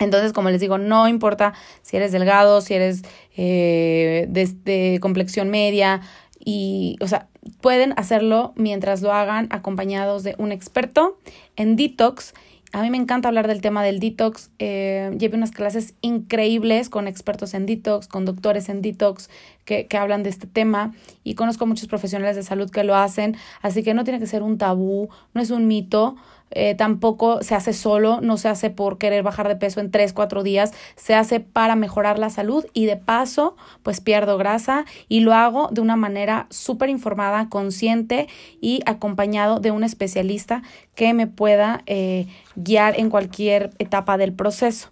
entonces, 0.00 0.32
como 0.32 0.48
les 0.48 0.60
digo, 0.60 0.78
no 0.78 1.08
importa 1.08 1.54
si 1.82 1.96
eres 1.96 2.12
delgado, 2.12 2.60
si 2.60 2.74
eres 2.74 3.02
eh, 3.36 4.26
de, 4.28 4.46
de 4.46 5.00
complexión 5.00 5.50
media, 5.50 6.02
y, 6.50 6.96
o 7.00 7.08
sea, 7.08 7.28
pueden 7.60 7.92
hacerlo 7.96 8.52
mientras 8.56 9.02
lo 9.02 9.12
hagan 9.12 9.48
acompañados 9.50 10.22
de 10.22 10.34
un 10.38 10.52
experto 10.52 11.18
en 11.56 11.76
detox 11.76 12.32
a 12.72 12.82
mí 12.82 12.90
me 12.90 12.98
encanta 12.98 13.28
hablar 13.28 13.48
del 13.48 13.60
tema 13.60 13.82
del 13.82 13.98
detox. 13.98 14.50
Eh, 14.58 15.14
llevé 15.18 15.36
unas 15.36 15.52
clases 15.52 15.94
increíbles 16.02 16.90
con 16.90 17.08
expertos 17.08 17.54
en 17.54 17.64
detox, 17.64 18.08
con 18.08 18.24
doctores 18.24 18.68
en 18.68 18.82
detox 18.82 19.30
que, 19.64 19.86
que 19.86 19.96
hablan 19.96 20.22
de 20.22 20.30
este 20.30 20.46
tema 20.46 20.92
y 21.24 21.34
conozco 21.34 21.66
muchos 21.66 21.88
profesionales 21.88 22.36
de 22.36 22.42
salud 22.42 22.70
que 22.70 22.84
lo 22.84 22.94
hacen, 22.94 23.36
así 23.62 23.82
que 23.82 23.94
no 23.94 24.04
tiene 24.04 24.18
que 24.18 24.26
ser 24.26 24.42
un 24.42 24.58
tabú, 24.58 25.08
no 25.34 25.40
es 25.40 25.50
un 25.50 25.66
mito. 25.66 26.16
Eh, 26.50 26.74
tampoco 26.74 27.42
se 27.42 27.54
hace 27.54 27.72
solo, 27.72 28.20
no 28.20 28.36
se 28.36 28.48
hace 28.48 28.70
por 28.70 28.98
querer 28.98 29.22
bajar 29.22 29.48
de 29.48 29.56
peso 29.56 29.80
en 29.80 29.90
tres, 29.90 30.12
cuatro 30.12 30.42
días, 30.42 30.72
se 30.96 31.14
hace 31.14 31.40
para 31.40 31.76
mejorar 31.76 32.18
la 32.18 32.30
salud 32.30 32.64
y 32.72 32.86
de 32.86 32.96
paso, 32.96 33.56
pues 33.82 34.00
pierdo 34.00 34.38
grasa 34.38 34.84
y 35.08 35.20
lo 35.20 35.34
hago 35.34 35.68
de 35.70 35.80
una 35.80 35.96
manera 35.96 36.46
súper 36.50 36.88
informada, 36.88 37.48
consciente 37.48 38.28
y 38.60 38.80
acompañado 38.86 39.60
de 39.60 39.70
un 39.70 39.84
especialista 39.84 40.62
que 40.94 41.14
me 41.14 41.26
pueda 41.26 41.82
eh, 41.86 42.26
guiar 42.56 42.98
en 42.98 43.10
cualquier 43.10 43.70
etapa 43.78 44.18
del 44.18 44.32
proceso. 44.32 44.88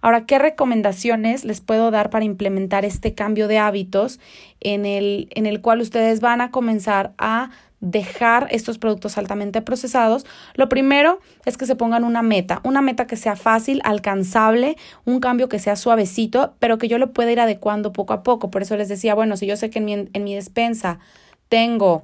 Ahora, 0.00 0.26
¿qué 0.26 0.38
recomendaciones 0.38 1.44
les 1.44 1.60
puedo 1.60 1.90
dar 1.90 2.10
para 2.10 2.24
implementar 2.24 2.84
este 2.84 3.14
cambio 3.14 3.48
de 3.48 3.58
hábitos 3.58 4.20
en 4.60 4.86
el, 4.86 5.28
en 5.34 5.46
el 5.46 5.60
cual 5.60 5.80
ustedes 5.80 6.20
van 6.20 6.40
a 6.40 6.50
comenzar 6.50 7.12
a 7.18 7.50
dejar 7.90 8.48
estos 8.50 8.78
productos 8.78 9.16
altamente 9.16 9.62
procesados, 9.62 10.26
lo 10.54 10.68
primero 10.68 11.20
es 11.44 11.56
que 11.56 11.66
se 11.66 11.76
pongan 11.76 12.02
una 12.02 12.22
meta, 12.22 12.60
una 12.64 12.82
meta 12.82 13.06
que 13.06 13.16
sea 13.16 13.36
fácil, 13.36 13.80
alcanzable, 13.84 14.76
un 15.04 15.20
cambio 15.20 15.48
que 15.48 15.60
sea 15.60 15.76
suavecito, 15.76 16.54
pero 16.58 16.78
que 16.78 16.88
yo 16.88 16.98
lo 16.98 17.12
pueda 17.12 17.30
ir 17.30 17.40
adecuando 17.40 17.92
poco 17.92 18.12
a 18.12 18.22
poco. 18.22 18.50
Por 18.50 18.62
eso 18.62 18.76
les 18.76 18.88
decía, 18.88 19.14
bueno, 19.14 19.36
si 19.36 19.46
yo 19.46 19.56
sé 19.56 19.70
que 19.70 19.78
en 19.78 19.84
mi, 19.84 19.92
en 19.92 20.24
mi 20.24 20.34
despensa 20.34 20.98
tengo 21.48 22.02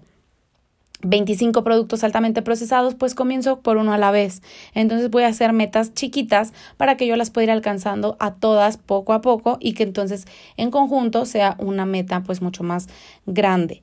25 1.03 1.65
productos 1.65 2.05
altamente 2.05 2.43
procesados, 2.43 2.95
pues 2.95 3.15
comienzo 3.15 3.61
por 3.61 3.77
uno 3.77 3.93
a 3.93 3.99
la 3.99 4.13
vez. 4.13 4.41
Entonces 4.73 5.11
voy 5.11 5.25
a 5.25 5.29
hacer 5.29 5.53
metas 5.53 5.95
chiquitas 5.95 6.53
para 6.77 6.97
que 6.97 7.09
yo 7.09 7.17
las 7.17 7.31
pueda 7.31 7.45
ir 7.47 7.51
alcanzando 7.51 8.17
a 8.21 8.35
todas 8.35 8.77
poco 8.77 9.13
a 9.13 9.21
poco 9.21 9.59
y 9.61 9.75
que 9.75 9.83
entonces 9.83 10.27
en 10.57 10.71
conjunto 10.71 11.27
sea 11.27 11.57
una 11.59 11.87
meta 11.87 12.23
pues 12.23 12.41
mucho 12.41 12.63
más 12.63 12.89
grande. 13.27 13.83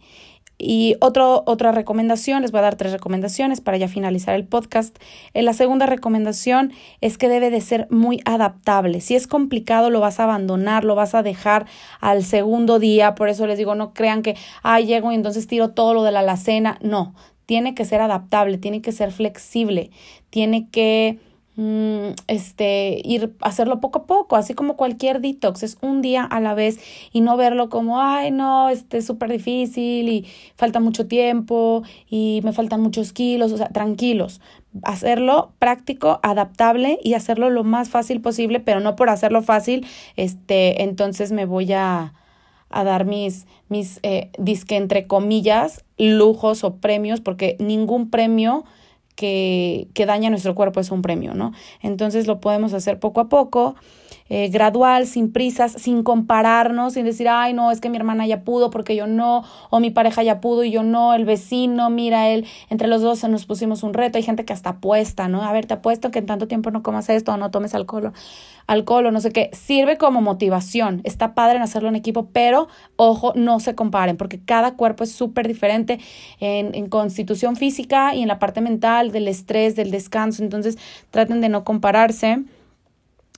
Y 0.62 0.98
otro, 1.00 1.44
otra 1.46 1.72
recomendación, 1.72 2.42
les 2.42 2.52
voy 2.52 2.60
a 2.60 2.64
dar 2.64 2.76
tres 2.76 2.92
recomendaciones 2.92 3.62
para 3.62 3.78
ya 3.78 3.88
finalizar 3.88 4.36
el 4.36 4.46
podcast. 4.46 4.98
Eh, 5.34 5.42
la 5.42 5.54
segunda 5.54 5.86
recomendación 5.86 6.74
es 7.00 7.18
que 7.18 7.30
debe 7.30 7.50
de 7.50 7.62
ser 7.62 7.88
muy 7.90 8.20
adaptable. 8.26 9.00
Si 9.00 9.16
es 9.16 9.26
complicado, 9.26 9.90
lo 9.90 10.02
vas 10.02 10.20
a 10.20 10.26
abandonar, 10.26 10.84
lo 10.84 10.96
vas 10.96 11.16
a 11.16 11.24
dejar 11.24 11.66
al 12.02 12.26
segundo 12.26 12.78
día. 12.78 13.16
Por 13.16 13.30
eso 13.30 13.48
les 13.48 13.58
digo, 13.58 13.74
no 13.74 13.94
crean 13.94 14.22
que, 14.22 14.36
ah, 14.62 14.82
llego 14.82 15.14
y 15.14 15.16
entonces 15.16 15.48
tiro 15.48 15.70
todo 15.70 15.94
lo 15.94 16.04
de 16.04 16.12
la 16.12 16.20
alacena. 16.20 16.78
No, 16.82 17.16
tiene 17.46 17.74
que 17.74 17.86
ser 17.86 18.02
adaptable, 18.02 18.58
tiene 18.58 18.82
que 18.82 18.92
ser 18.92 19.14
flexible, 19.14 19.92
tiene 20.30 20.70
que 20.70 21.20
este, 22.28 23.02
ir 23.04 23.36
hacerlo 23.42 23.82
poco 23.82 24.00
a 24.00 24.06
poco, 24.06 24.38
así 24.38 24.54
como 24.54 24.78
cualquier 24.78 25.20
detox, 25.20 25.64
es 25.64 25.78
un 25.82 26.02
día 26.02 26.24
a 26.24 26.40
la 26.40 26.54
vez 26.54 26.80
y 27.12 27.20
no 27.20 27.36
verlo 27.36 27.70
como, 27.70 28.02
ay, 28.02 28.32
no, 28.32 28.70
este 28.70 29.00
es 29.00 29.06
súper 29.06 29.30
difícil 29.30 30.08
y 30.08 30.28
falta 30.56 30.80
mucho 30.80 31.08
tiempo 31.08 31.84
y 32.10 32.40
me 32.44 32.54
faltan 32.54 32.82
muchos 32.82 33.12
kilos, 33.12 33.52
o 33.52 33.58
sea, 33.58 33.70
tranquilos, 33.70 34.40
hacerlo 34.84 35.52
práctico, 35.60 36.20
adaptable 36.24 36.98
y 37.04 37.16
hacerlo 37.16 37.50
lo 37.50 37.66
más 37.66 37.90
fácil 37.90 38.22
posible, 38.22 38.62
pero 38.62 38.80
no 38.80 38.96
por 38.96 39.10
hacerlo 39.10 39.42
fácil, 39.42 39.86
este, 40.16 40.84
entonces 40.84 41.34
me 41.34 41.46
voy 41.46 41.74
a, 41.74 42.14
a 42.70 42.84
dar 42.86 43.04
mis, 43.04 43.48
mis, 43.68 44.00
eh, 44.04 44.32
disque 44.38 44.78
entre 44.78 45.08
comillas, 45.08 45.84
lujos 45.98 46.64
o 46.64 46.78
premios, 46.78 47.20
porque 47.20 47.58
ningún 47.60 48.10
premio 48.10 48.64
que, 49.20 49.90
que 49.94 50.06
daña 50.06 50.30
nuestro 50.30 50.56
cuerpo 50.56 50.80
es 50.80 50.92
un 50.92 51.02
premio, 51.02 51.34
¿no? 51.34 51.52
Entonces 51.82 52.26
lo 52.26 52.40
podemos 52.40 52.72
hacer 52.72 53.00
poco 53.02 53.20
a 53.20 53.28
poco 53.28 53.76
eh, 54.30 54.50
gradual, 54.50 55.08
sin 55.08 55.32
prisas, 55.32 55.72
sin 55.74 56.04
compararnos, 56.04 56.94
sin 56.94 57.06
decir, 57.06 57.28
ay, 57.28 57.54
no, 57.54 57.72
es 57.72 57.82
que 57.82 57.90
mi 57.90 57.98
hermana 57.98 58.28
ya 58.28 58.44
pudo 58.44 58.70
porque 58.70 58.96
yo 58.96 59.08
no, 59.08 59.44
o 59.70 59.80
mi 59.80 59.90
pareja 59.90 60.22
ya 60.24 60.40
pudo 60.40 60.64
y 60.64 60.72
yo 60.72 60.84
no, 60.84 61.14
el 61.14 61.26
vecino, 61.26 61.90
mira, 61.90 62.30
él, 62.30 62.46
entre 62.70 62.88
los 62.88 63.02
dos 63.02 63.24
nos 63.24 63.46
pusimos 63.46 63.84
un 63.84 63.94
reto, 63.94 64.18
hay 64.18 64.24
gente 64.24 64.46
que 64.46 64.54
hasta 64.54 64.72
apuesta, 64.72 65.28
¿no? 65.28 65.44
A 65.44 65.52
ver, 65.52 65.66
te 65.66 65.74
apuesto 65.74 66.12
que 66.12 66.20
en 66.20 66.26
tanto 66.26 66.48
tiempo 66.48 66.72
no 66.72 66.84
comas 66.84 67.10
esto 67.10 67.34
o 67.34 67.38
no 67.38 67.52
tomes 67.52 67.74
alcohol, 67.74 68.14
alcohol 68.68 69.08
o 69.08 69.12
no 69.12 69.20
sé 69.20 69.32
qué, 69.32 69.50
sirve 69.54 69.98
como 69.98 70.22
motivación, 70.22 71.02
está 71.04 71.34
padre 71.34 71.58
en 71.58 71.64
hacerlo 71.64 71.90
en 71.90 71.96
equipo, 71.96 72.30
pero 72.32 72.68
ojo, 72.98 73.34
no 73.36 73.60
se 73.60 73.74
comparen, 73.74 74.16
porque 74.16 74.40
cada 74.40 74.76
cuerpo 74.76 75.04
es 75.04 75.12
súper 75.12 75.48
diferente 75.48 76.00
en, 76.40 76.76
en 76.76 76.88
constitución 76.88 77.56
física 77.56 78.14
y 78.14 78.22
en 78.22 78.28
la 78.28 78.38
parte 78.38 78.62
mental, 78.62 79.12
del 79.12 79.28
estrés, 79.28 79.76
del 79.76 79.90
descanso, 79.92 80.44
entonces 80.44 80.78
traten 81.10 81.42
de 81.42 81.50
no 81.50 81.64
compararse. 81.64 82.44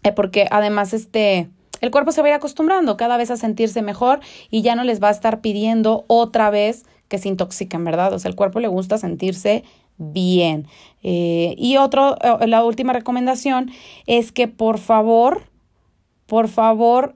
Eh, 0.04 0.12
porque 0.12 0.48
además 0.50 0.94
este, 0.94 1.50
el 1.82 1.92
cuerpo 1.92 2.12
se 2.12 2.22
va 2.22 2.28
a 2.28 2.32
ir 2.32 2.36
acostumbrando 2.36 2.98
cada 2.98 3.18
vez 3.18 3.32
a 3.32 3.38
sentirse 3.38 3.82
mejor 3.82 4.20
y 4.50 4.62
ya 4.62 4.76
no 4.76 4.84
les 4.84 5.02
va 5.02 5.10
a 5.10 5.12
estar 5.12 5.42
pidiendo 5.42 6.06
otra 6.08 6.50
vez 6.50 6.86
que 7.08 7.18
se 7.18 7.28
intoxiquen, 7.28 7.84
¿verdad? 7.84 8.14
O 8.14 8.20
sea, 8.20 8.30
el 8.30 8.36
cuerpo 8.36 8.60
le 8.60 8.68
gusta 8.68 8.98
sentirse 8.98 9.64
bien. 9.98 10.68
Eh, 11.04 11.56
y 11.58 11.78
otro, 11.78 12.16
eh, 12.22 12.48
la 12.48 12.64
última 12.64 12.94
recomendación 12.94 13.72
es 14.08 14.32
que 14.32 14.48
por 14.48 14.78
favor, 14.78 15.44
por 16.26 16.48
favor, 16.48 17.16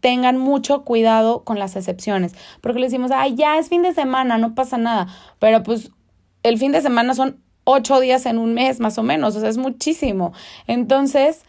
tengan 0.00 0.38
mucho 0.38 0.82
cuidado 0.84 1.44
con 1.44 1.58
las 1.58 1.76
excepciones, 1.76 2.34
porque 2.60 2.78
le 2.78 2.86
decimos, 2.86 3.10
ay, 3.10 3.36
ya 3.36 3.58
es 3.58 3.68
fin 3.68 3.82
de 3.82 3.94
semana, 3.94 4.36
no 4.36 4.54
pasa 4.54 4.76
nada, 4.76 5.08
pero 5.38 5.62
pues 5.62 5.92
el 6.42 6.58
fin 6.58 6.72
de 6.72 6.82
semana 6.82 7.14
son 7.14 7.40
ocho 7.64 8.00
días 8.00 8.26
en 8.26 8.38
un 8.38 8.52
mes 8.52 8.80
más 8.80 8.98
o 8.98 9.02
menos, 9.02 9.34
o 9.34 9.40
sea, 9.40 9.48
es 9.48 9.56
muchísimo. 9.56 10.32
Entonces, 10.66 11.42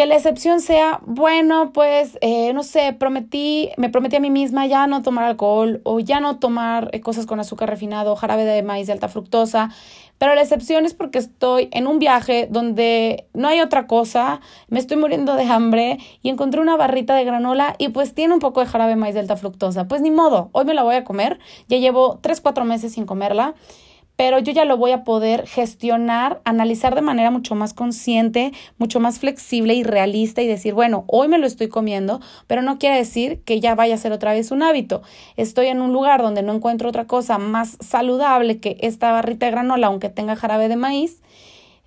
que 0.00 0.06
la 0.06 0.16
excepción 0.16 0.62
sea, 0.62 1.00
bueno, 1.04 1.74
pues, 1.74 2.16
eh, 2.22 2.54
no 2.54 2.62
sé, 2.62 2.94
prometí, 2.94 3.68
me 3.76 3.90
prometí 3.90 4.16
a 4.16 4.20
mí 4.20 4.30
misma 4.30 4.66
ya 4.66 4.86
no 4.86 5.02
tomar 5.02 5.26
alcohol 5.26 5.82
o 5.84 6.00
ya 6.00 6.20
no 6.20 6.38
tomar 6.38 6.88
eh, 6.94 7.02
cosas 7.02 7.26
con 7.26 7.38
azúcar 7.38 7.68
refinado, 7.68 8.16
jarabe 8.16 8.46
de 8.46 8.62
maíz 8.62 8.86
de 8.86 8.94
alta 8.94 9.08
fructosa, 9.08 9.68
pero 10.16 10.34
la 10.34 10.40
excepción 10.40 10.86
es 10.86 10.94
porque 10.94 11.18
estoy 11.18 11.68
en 11.72 11.86
un 11.86 11.98
viaje 11.98 12.48
donde 12.50 13.26
no 13.34 13.48
hay 13.48 13.60
otra 13.60 13.86
cosa, 13.86 14.40
me 14.68 14.78
estoy 14.78 14.96
muriendo 14.96 15.36
de 15.36 15.44
hambre 15.44 15.98
y 16.22 16.30
encontré 16.30 16.62
una 16.62 16.78
barrita 16.78 17.14
de 17.14 17.26
granola 17.26 17.74
y 17.76 17.90
pues 17.90 18.14
tiene 18.14 18.32
un 18.32 18.40
poco 18.40 18.60
de 18.60 18.68
jarabe 18.68 18.92
de 18.92 18.96
maíz 18.96 19.12
de 19.12 19.20
alta 19.20 19.36
fructosa. 19.36 19.86
Pues 19.86 20.00
ni 20.00 20.10
modo, 20.10 20.48
hoy 20.52 20.64
me 20.64 20.72
la 20.72 20.82
voy 20.82 20.94
a 20.94 21.04
comer, 21.04 21.40
ya 21.68 21.76
llevo 21.76 22.20
3, 22.22 22.40
4 22.40 22.64
meses 22.64 22.94
sin 22.94 23.04
comerla 23.04 23.54
pero 24.20 24.38
yo 24.38 24.52
ya 24.52 24.66
lo 24.66 24.76
voy 24.76 24.90
a 24.90 25.02
poder 25.02 25.46
gestionar, 25.46 26.42
analizar 26.44 26.94
de 26.94 27.00
manera 27.00 27.30
mucho 27.30 27.54
más 27.54 27.72
consciente, 27.72 28.52
mucho 28.76 29.00
más 29.00 29.18
flexible 29.18 29.72
y 29.72 29.82
realista 29.82 30.42
y 30.42 30.46
decir, 30.46 30.74
bueno, 30.74 31.04
hoy 31.06 31.26
me 31.26 31.38
lo 31.38 31.46
estoy 31.46 31.68
comiendo, 31.70 32.20
pero 32.46 32.60
no 32.60 32.78
quiere 32.78 32.96
decir 32.96 33.42
que 33.44 33.60
ya 33.60 33.74
vaya 33.74 33.94
a 33.94 33.96
ser 33.96 34.12
otra 34.12 34.34
vez 34.34 34.50
un 34.50 34.62
hábito. 34.62 35.00
Estoy 35.38 35.68
en 35.68 35.80
un 35.80 35.94
lugar 35.94 36.20
donde 36.20 36.42
no 36.42 36.52
encuentro 36.52 36.90
otra 36.90 37.06
cosa 37.06 37.38
más 37.38 37.78
saludable 37.80 38.60
que 38.60 38.76
esta 38.82 39.10
barrita 39.10 39.46
de 39.46 39.52
granola, 39.52 39.86
aunque 39.86 40.10
tenga 40.10 40.36
jarabe 40.36 40.68
de 40.68 40.76
maíz, 40.76 41.22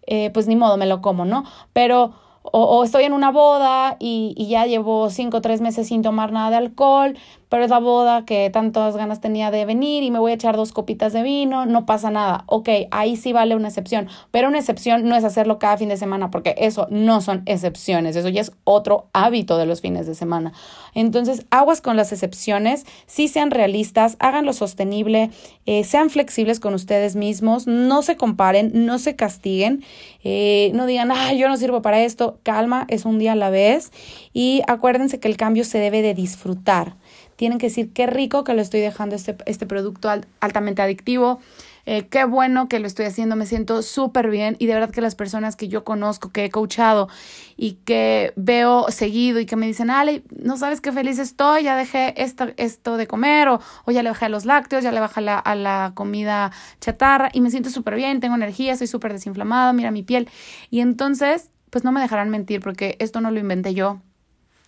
eh, 0.08 0.32
pues 0.34 0.48
ni 0.48 0.56
modo, 0.56 0.76
me 0.76 0.88
lo 0.88 1.04
como, 1.04 1.26
¿no? 1.26 1.44
Pero 1.72 2.16
o, 2.42 2.84
estoy 2.84 3.04
en 3.04 3.14
una 3.14 3.32
boda 3.32 3.96
y, 4.00 4.34
y, 4.36 4.48
ya 4.48 4.66
llevo 4.66 5.10
cinco 5.10 5.38
o 5.38 5.42
tres 5.42 5.62
meses 5.62 5.88
sin 5.88 6.02
tomar 6.02 6.34
nada 6.34 6.50
de 6.50 6.58
alcohol, 6.58 7.18
pero 7.54 7.66
es 7.66 7.70
la 7.70 7.78
boda 7.78 8.26
que 8.26 8.50
tantas 8.50 8.98
ganas 8.98 9.22
tenía 9.22 9.52
de 9.52 9.64
venir 9.66 10.02
y 10.02 10.10
me 10.10 10.18
voy 10.18 10.32
a 10.32 10.34
echar 10.34 10.58
dos 10.58 10.72
copitas 10.72 11.14
de 11.14 11.22
vino, 11.22 11.68
no 11.68 11.86
pasa 11.86 12.10
nada. 12.10 12.46
Ok, 12.48 12.68
ahí 12.90 13.16
sí 13.16 13.32
vale 13.32 13.56
una 13.56 13.68
excepción, 13.68 14.08
pero 14.32 14.48
una 14.48 14.58
excepción 14.58 15.08
no 15.08 15.16
es 15.16 15.24
hacerlo 15.24 15.60
cada 15.60 15.78
fin 15.78 15.88
de 15.90 15.98
semana, 15.98 16.32
porque 16.32 16.56
eso 16.58 16.88
no 16.90 17.22
son 17.22 17.44
excepciones, 17.46 18.16
eso 18.16 18.30
ya 18.30 18.42
es 18.42 18.54
otro 18.64 19.06
hábito 19.14 19.60
de 19.60 19.68
los 19.68 19.82
fines 19.82 20.08
de 20.08 20.16
semana. 20.16 20.52
Entonces, 20.96 21.46
aguas 21.52 21.80
con 21.80 21.96
las 21.96 22.12
excepciones, 22.12 22.88
sí 23.06 23.28
sean 23.28 23.52
realistas, 23.52 24.16
háganlo 24.18 24.54
sostenible, 24.54 25.30
eh, 25.68 25.84
sean 25.84 26.10
flexibles 26.10 26.60
con 26.60 26.74
ustedes 26.74 27.16
mismos, 27.16 27.68
no 27.68 28.02
se 28.02 28.18
comparen, 28.18 28.72
no 28.74 28.98
se 28.98 29.16
castiguen, 29.16 29.84
eh, 30.24 30.72
no 30.74 30.88
digan, 30.88 31.12
ah, 31.12 31.34
yo 31.34 31.48
no 31.50 31.58
sirvo 31.58 31.84
para 31.84 32.02
esto, 32.02 32.40
calma, 32.42 32.88
es 32.90 33.06
un 33.06 33.20
día 33.20 33.34
a 33.34 33.36
la 33.36 33.52
vez 33.52 33.92
y 34.34 34.64
acuérdense 34.66 35.20
que 35.20 35.28
el 35.28 35.38
cambio 35.38 35.66
se 35.66 35.78
debe 35.78 36.02
de 36.02 36.16
disfrutar 36.16 36.96
tienen 37.36 37.58
que 37.58 37.68
decir 37.68 37.92
qué 37.94 38.08
rico 38.08 38.44
que 38.44 38.54
lo 38.54 38.62
estoy 38.62 38.82
dejando 38.82 39.16
este, 39.16 39.36
este 39.46 39.66
producto 39.66 40.10
altamente 40.40 40.82
adictivo. 40.82 41.40
Eh, 41.86 42.08
qué 42.08 42.24
bueno 42.24 42.70
que 42.70 42.80
lo 42.80 42.88
estoy 42.88 43.06
haciendo, 43.06 43.36
me 43.36 43.46
siento 43.46 43.82
súper 43.82 44.30
bien 44.30 44.56
y 44.58 44.68
de 44.68 44.74
verdad 44.74 44.92
que 44.92 45.02
las 45.02 45.16
personas 45.16 45.58
que 45.58 45.68
yo 45.68 45.84
conozco, 45.84 46.30
que 46.30 46.46
he 46.46 46.50
coachado 46.50 47.10
y 47.58 47.74
que 47.84 48.32
veo 48.38 48.86
seguido 48.90 49.42
y 49.42 49.46
que 49.46 49.58
me 49.58 49.68
dicen, 49.68 49.90
Ale, 49.90 50.24
no 50.32 50.56
sabes 50.56 50.80
qué 50.80 50.94
feliz 50.94 51.20
estoy, 51.20 51.64
ya 51.64 51.76
dejé 51.76 52.14
esto, 52.22 52.48
esto 52.56 52.96
de 52.96 53.06
comer 53.06 53.50
o, 53.50 53.60
o 53.84 53.92
ya 53.92 54.02
le 54.02 54.10
bajé 54.10 54.26
a 54.26 54.30
los 54.30 54.46
lácteos, 54.46 54.82
ya 54.82 54.94
le 54.94 55.02
bajé 55.02 55.20
a 55.30 55.56
la, 55.56 55.92
comida 55.94 56.52
chatarra 56.80 57.30
y 57.34 57.42
me 57.42 57.52
siento 57.52 57.70
súper 57.70 57.96
bien, 57.96 58.22
tengo 58.22 58.36
energía, 58.36 58.78
soy 58.78 58.88
súper 58.88 59.12
desinflamada, 59.12 59.74
mira 59.74 59.92
mi 59.92 60.04
piel. 60.04 60.30
Y 60.70 60.80
entonces, 60.80 61.52
pues 61.70 61.84
no 61.84 61.92
me 61.92 62.00
dejarán 62.00 62.30
mentir 62.30 62.62
porque 62.62 62.96
esto 63.00 63.20
no 63.20 63.30
lo 63.30 63.40
inventé 63.40 63.74
yo, 63.74 64.00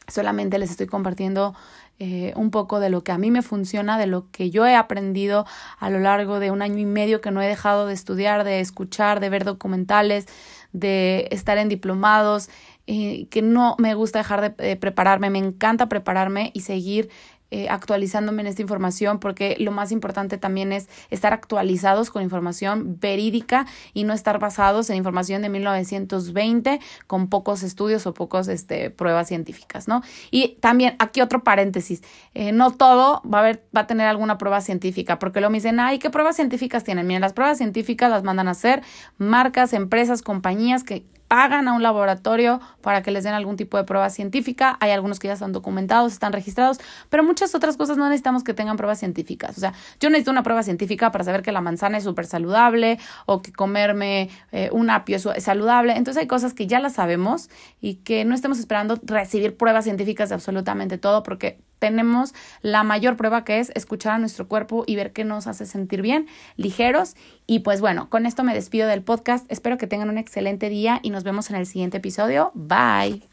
solamente 0.07 0.57
les 0.59 0.71
estoy 0.71 0.87
compartiendo 0.87 1.55
eh, 1.97 2.33
un 2.35 2.51
poco 2.51 2.81
de 2.81 2.89
lo 2.89 3.05
que 3.05 3.13
a 3.13 3.17
mí 3.17 3.31
me 3.31 3.41
funciona, 3.41 3.97
de 3.97 4.05
lo 4.05 4.29
que 4.31 4.49
yo 4.49 4.65
he 4.65 4.75
aprendido 4.75 5.45
a 5.79 5.89
lo 5.89 5.99
largo 5.99 6.39
de 6.39 6.51
un 6.51 6.61
año 6.61 6.79
y 6.79 6.85
medio 6.85 7.21
que 7.21 7.31
no 7.31 7.41
he 7.41 7.47
dejado 7.47 7.87
de 7.87 7.93
estudiar, 7.93 8.43
de 8.43 8.59
escuchar, 8.59 9.21
de 9.21 9.29
ver 9.29 9.45
documentales, 9.45 10.25
de 10.73 11.29
estar 11.31 11.57
en 11.57 11.69
diplomados, 11.69 12.49
eh, 12.87 13.27
que 13.29 13.41
no 13.41 13.75
me 13.79 13.95
gusta 13.95 14.19
dejar 14.19 14.55
de, 14.55 14.75
prepararme, 14.75 15.29
me 15.29 15.39
encanta 15.39 15.87
prepararme 15.87 16.51
y 16.53 16.61
seguir 16.61 17.09
eh, 17.51 17.67
actualizándome 17.69 18.41
en 18.41 18.47
esta 18.47 18.61
información 18.61 19.19
porque 19.19 19.55
lo 19.59 19.71
más 19.71 19.91
importante 19.91 20.37
también 20.37 20.71
es 20.73 20.89
estar 21.09 21.31
actualizados 21.31 22.09
con 22.09 22.23
información 22.23 22.97
verídica 22.99 23.67
y 23.93 24.03
no 24.03 24.13
estar 24.13 24.39
basados 24.39 24.89
en 24.89 24.97
información 24.97 25.41
de 25.41 25.49
1920 25.49 26.79
con 27.07 27.29
pocos 27.29 27.63
estudios 27.63 28.07
o 28.07 28.13
pocos 28.13 28.47
este, 28.47 28.89
pruebas 28.89 29.27
científicas, 29.27 29.87
¿no? 29.87 30.01
Y 30.31 30.57
también 30.59 30.95
aquí 30.99 31.21
otro 31.21 31.43
paréntesis, 31.43 32.01
eh, 32.33 32.51
no 32.51 32.71
todo 32.71 33.21
va 33.31 33.39
a, 33.39 33.41
haber, 33.41 33.63
va 33.75 33.81
a 33.81 33.87
tener 33.87 34.07
alguna 34.07 34.37
prueba 34.37 34.59
científica 34.61 35.19
porque 35.19 35.39
lo 35.39 35.49
me 35.49 35.57
dicen, 35.57 35.79
ay, 35.79 35.99
¿qué 35.99 36.09
pruebas 36.09 36.35
científicas 36.35 36.83
tienen? 36.83 37.05
Miren, 37.05 37.21
las 37.21 37.33
pruebas 37.33 37.57
científicas 37.57 38.09
las 38.09 38.23
mandan 38.23 38.47
a 38.47 38.51
hacer 38.51 38.81
marcas, 39.17 39.73
empresas, 39.73 40.21
compañías 40.21 40.83
que 40.83 41.05
pagan 41.27 41.67
a 41.67 41.73
un 41.73 41.83
laboratorio 41.83 42.61
para 42.81 43.01
que 43.01 43.11
les 43.11 43.23
den 43.23 43.33
algún 43.33 43.57
tipo 43.57 43.77
de 43.77 43.83
prueba 43.83 44.09
científica. 44.09 44.77
Hay 44.79 44.91
algunos 44.91 45.19
que 45.19 45.27
ya 45.27 45.33
están 45.33 45.51
documentados, 45.51 46.13
están 46.13 46.33
registrados, 46.33 46.79
pero 47.09 47.23
muchas 47.23 47.55
otras 47.55 47.77
cosas 47.77 47.97
no 47.97 48.05
necesitamos 48.05 48.43
que 48.43 48.53
tengan 48.53 48.77
pruebas 48.77 48.99
científicas. 48.99 49.57
O 49.57 49.59
sea, 49.59 49.73
yo 49.99 50.09
necesito 50.09 50.31
una 50.31 50.43
prueba 50.43 50.63
científica 50.63 51.11
para 51.11 51.23
saber 51.23 51.41
que 51.41 51.51
la 51.51 51.61
manzana 51.61 51.97
es 51.97 52.03
súper 52.03 52.25
saludable 52.25 52.99
o 53.25 53.41
que 53.41 53.51
comerme 53.51 54.29
eh, 54.51 54.69
un 54.71 54.89
apio 54.89 55.17
es 55.17 55.43
saludable. 55.43 55.95
Entonces 55.97 56.21
hay 56.21 56.27
cosas 56.27 56.53
que 56.53 56.67
ya 56.67 56.79
las 56.79 56.93
sabemos 56.93 57.49
y 57.81 57.95
que 57.95 58.25
no 58.25 58.35
estemos 58.35 58.59
esperando 58.59 58.99
recibir 59.03 59.57
pruebas 59.57 59.85
científicas 59.85 60.29
de 60.29 60.35
absolutamente 60.35 60.97
todo 60.97 61.23
porque 61.23 61.59
tenemos 61.79 62.33
la 62.61 62.83
mayor 62.83 63.17
prueba 63.17 63.43
que 63.43 63.59
es 63.59 63.71
escuchar 63.75 64.13
a 64.13 64.17
nuestro 64.17 64.47
cuerpo 64.47 64.83
y 64.87 64.95
ver 64.95 65.13
qué 65.13 65.23
nos 65.23 65.47
hace 65.47 65.65
sentir 65.65 66.01
bien, 66.01 66.27
ligeros. 66.57 67.15
Y 67.47 67.59
pues 67.59 67.81
bueno, 67.81 68.09
con 68.09 68.25
esto 68.25 68.43
me 68.43 68.53
despido 68.53 68.87
del 68.87 69.03
podcast. 69.03 69.49
Espero 69.51 69.77
que 69.77 69.87
tengan 69.87 70.09
un 70.09 70.17
excelente 70.17 70.69
día 70.69 70.99
y 71.03 71.09
nos 71.09 71.23
vemos 71.23 71.49
en 71.49 71.57
el 71.57 71.65
siguiente 71.65 71.97
episodio. 71.97 72.51
Bye. 72.53 73.27